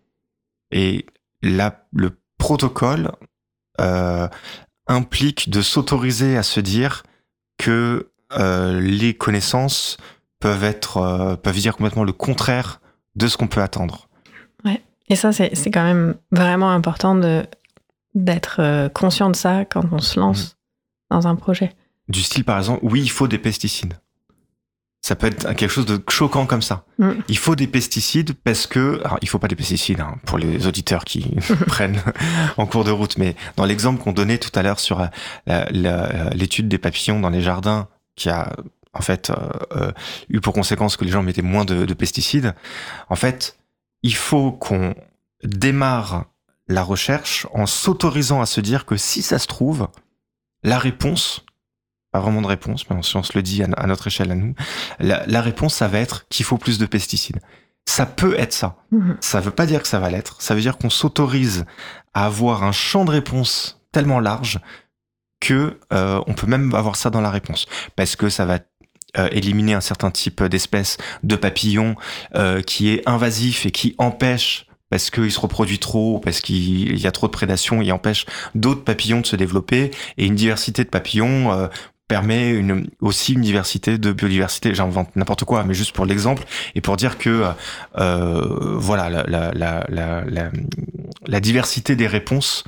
[0.71, 1.07] Et
[1.43, 3.11] là, le protocole
[3.81, 4.29] euh,
[4.87, 7.03] implique de s'autoriser à se dire
[7.59, 9.97] que les connaissances
[10.41, 12.81] peuvent être euh, peuvent dire complètement le contraire
[13.17, 14.09] de ce qu'on peut attendre.
[15.09, 17.47] Et ça, c'est c'est quand même vraiment important de
[18.15, 20.57] d'être euh, conscient de ça quand on se lance
[21.11, 21.73] dans un projet.
[22.09, 23.95] Du style par exemple, oui, il faut des pesticides.
[25.01, 26.85] Ça peut être quelque chose de choquant comme ça.
[26.99, 27.13] Mm.
[27.29, 30.67] Il faut des pesticides parce que, alors il faut pas des pesticides hein, pour les
[30.67, 31.37] auditeurs qui
[31.67, 32.03] prennent
[32.57, 35.09] en cours de route, mais dans l'exemple qu'on donnait tout à l'heure sur
[35.49, 35.65] euh,
[36.35, 38.53] l'étude des papillons dans les jardins, qui a
[38.99, 39.35] en fait euh,
[39.77, 39.93] euh,
[40.29, 42.55] eu pour conséquence que les gens mettaient moins de, de pesticides.
[43.09, 43.59] En fait,
[44.03, 44.95] il faut qu'on
[45.45, 46.27] démarre
[46.67, 49.89] la recherche en s'autorisant à se dire que si ça se trouve,
[50.63, 51.45] la réponse,
[52.13, 54.55] pas vraiment de réponse, mais si on se le dit à, notre échelle à nous,
[54.99, 57.41] la, la réponse, ça va être qu'il faut plus de pesticides.
[57.87, 58.77] Ça peut être ça.
[58.91, 59.17] Mhm.
[59.21, 60.43] Ça veut pas dire que ça va l'être.
[60.43, 61.65] Ça veut dire qu'on s'autorise
[62.13, 64.61] à avoir un champ de réponse tellement large
[65.41, 68.59] que euh, on peut même avoir ça dans la réponse parce que ça va
[69.17, 71.97] euh, éliminer un certain type d'espèce de papillon
[72.35, 77.07] euh, qui est invasif et qui empêche parce qu'il se reproduit trop, parce qu'il y
[77.07, 80.91] a trop de prédation, il empêche d'autres papillons de se développer et une diversité de
[80.91, 81.69] papillons euh,
[82.07, 82.63] permet
[83.01, 84.75] aussi une diversité de biodiversité.
[84.75, 86.45] J'invente n'importe quoi, mais juste pour l'exemple
[86.75, 87.45] et pour dire que
[87.95, 90.51] voilà la, la, la,
[91.27, 92.65] la diversité des réponses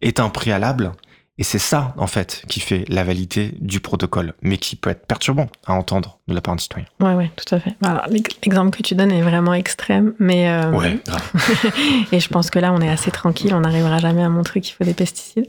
[0.00, 0.92] est un préalable
[1.38, 5.06] et c'est ça en fait qui fait la validité du protocole, mais qui peut être
[5.06, 6.86] perturbant à entendre de la part d'un citoyen.
[7.00, 7.74] Ouais, ouais, tout à fait.
[7.84, 11.32] Alors, l'ex- l'exemple que tu donnes est vraiment extrême, mais euh, grave.
[12.12, 14.74] et je pense que là, on est assez tranquille, on n'arrivera jamais à montrer qu'il
[14.74, 15.46] faut des pesticides.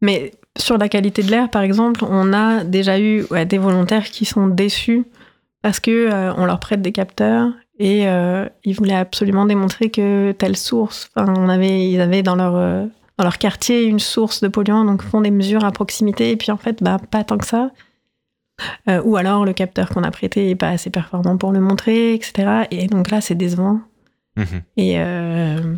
[0.00, 4.04] Mais sur la qualité de l'air, par exemple, on a déjà eu ouais, des volontaires
[4.06, 5.04] qui sont déçus
[5.62, 7.50] parce que euh, on leur prête des capteurs
[7.80, 12.36] et euh, ils voulaient absolument démontrer que telle source, enfin, on avait, ils avaient dans
[12.36, 12.86] leur euh,
[13.18, 16.50] dans leur quartier une source de polluants, donc font des mesures à proximité et puis
[16.52, 17.70] en fait, bah pas tant que ça.
[18.88, 22.14] Euh, ou alors le capteur qu'on a prêté est pas assez performant pour le montrer,
[22.14, 22.64] etc.
[22.70, 23.80] Et donc là, c'est décevant.
[24.36, 24.62] Mhm.
[24.76, 25.74] Et, euh,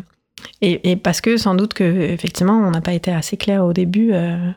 [0.61, 3.73] et, et parce que sans doute que effectivement, on n'a pas été assez clair au
[3.73, 4.51] début euh,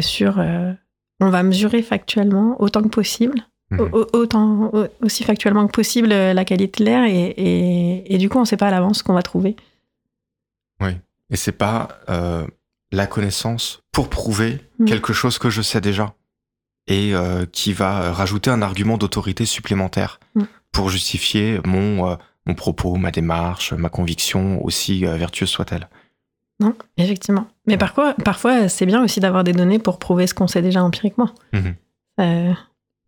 [0.00, 0.38] sur.
[0.38, 3.38] on va mesurer factuellement autant que possible,
[3.70, 3.80] Mhm.
[3.92, 4.70] au- autant
[5.02, 8.46] aussi factuellement que possible la qualité de l'air, et, et, et du coup, on ne
[8.46, 9.56] sait pas à l'avance ce qu'on va trouver.
[11.32, 12.46] Et c'est pas euh,
[12.92, 14.84] la connaissance pour prouver Mm.
[14.84, 16.14] quelque chose que je sais déjà
[16.86, 20.42] et euh, qui va rajouter un argument d'autorité supplémentaire Mm.
[20.72, 22.16] pour justifier mon, euh,
[22.46, 25.88] mon propos, ma démarche, ma conviction, aussi vertueuse soit-elle.
[26.60, 27.46] Non, effectivement.
[27.66, 30.82] Mais parfois, parfois c'est bien aussi d'avoir des données pour prouver ce qu'on sait déjà
[30.84, 31.30] empiriquement.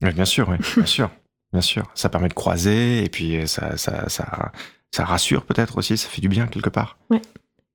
[0.02, 1.10] Oui, bien sûr, oui, bien sûr,
[1.52, 1.84] bien sûr.
[1.94, 4.52] Ça permet de croiser et puis ça, ça, ça,
[4.90, 6.96] ça rassure peut-être aussi, ça fait du bien quelque part.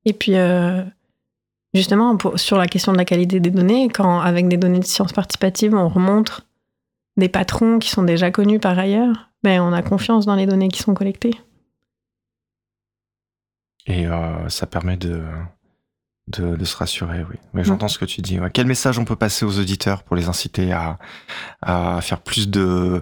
[0.05, 0.83] Et puis, euh,
[1.73, 4.85] justement, pour- sur la question de la qualité des données, quand avec des données de
[4.85, 6.45] sciences participatives, on remonte
[7.17, 10.69] des patrons qui sont déjà connus par ailleurs, ben, on a confiance dans les données
[10.69, 11.35] qui sont collectées.
[13.87, 15.23] Et euh, ça permet de,
[16.27, 17.63] de, de se rassurer, oui.
[17.63, 18.39] J'entends ce que tu dis.
[18.39, 18.51] ouais.
[18.51, 20.97] Quel message on peut passer aux auditeurs pour les inciter à,
[21.61, 23.01] à faire plus de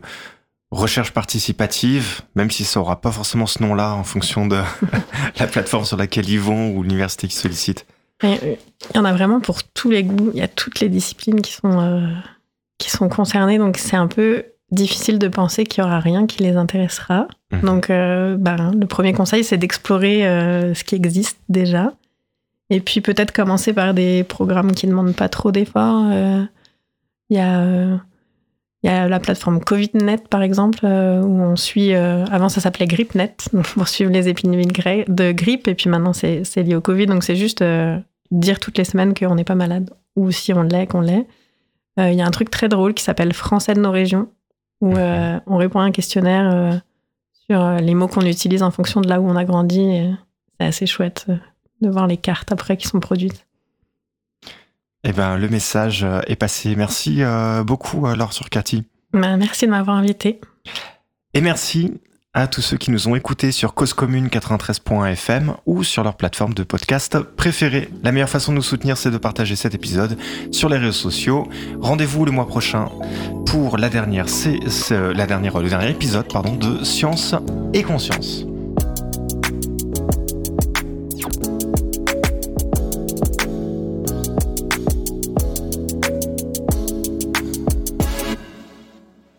[0.72, 4.62] recherche participative, même si ça aura pas forcément ce nom-là en fonction de
[5.40, 7.86] la plateforme sur laquelle ils vont ou l'université qui sollicite
[8.24, 8.58] Il
[8.96, 10.32] y en a vraiment pour tous les goûts.
[10.34, 12.08] Il y a toutes les disciplines qui sont, euh,
[12.78, 13.58] qui sont concernées.
[13.58, 17.28] Donc, c'est un peu difficile de penser qu'il n'y aura rien qui les intéressera.
[17.52, 17.62] Mhm.
[17.62, 21.94] Donc, euh, ben, le premier conseil, c'est d'explorer euh, ce qui existe déjà.
[22.70, 26.10] Et puis, peut-être commencer par des programmes qui ne demandent pas trop d'efforts.
[26.12, 26.44] Euh,
[27.30, 28.00] Il y a.
[28.84, 31.96] il y a la plateforme CovidNet, par exemple, euh, où on suit.
[31.96, 35.68] euh, avant, ça s'appelait GripNet, donc pour suivre les épidémies de, grippe.
[35.68, 37.08] Et puis maintenant, c'est lié au Covid.
[37.08, 37.98] Donc, c'est juste euh,
[38.30, 41.28] dire toutes les semaines qu'on n'est pas malade, ou si on l'est, qu'on l'est.
[42.00, 44.30] Il y a un truc très drôle qui s'appelle Français de nos régions,
[44.82, 46.80] où on répond à un questionnaire
[47.50, 50.00] sur les mots qu'on utilise en fonction de là où on a grandi.
[50.60, 51.26] C'est assez chouette
[51.82, 53.47] de voir les cartes après qui sont produites.
[55.04, 56.76] Eh ben, le message euh, est passé.
[56.76, 58.84] Merci euh, beaucoup, Laure sur Cathy.
[59.14, 60.42] Bah, merci de m'avoir invité.
[61.34, 61.94] Et merci
[62.34, 66.54] à tous ceux qui nous ont écoutés sur Cause Commune 93.fm ou sur leur plateforme
[66.54, 67.90] de podcast préférée.
[68.04, 70.18] La meilleure façon de nous soutenir, c'est de partager cet épisode
[70.52, 71.48] sur les réseaux sociaux.
[71.80, 72.90] Rendez-vous le mois prochain
[73.48, 77.34] pour la dernière, c'est, c'est- la dernière, le dernier épisode pardon, de Science
[77.74, 78.46] et Conscience.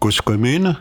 [0.08, 0.74] Cause commune,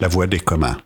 [0.00, 0.76] la voix des communs.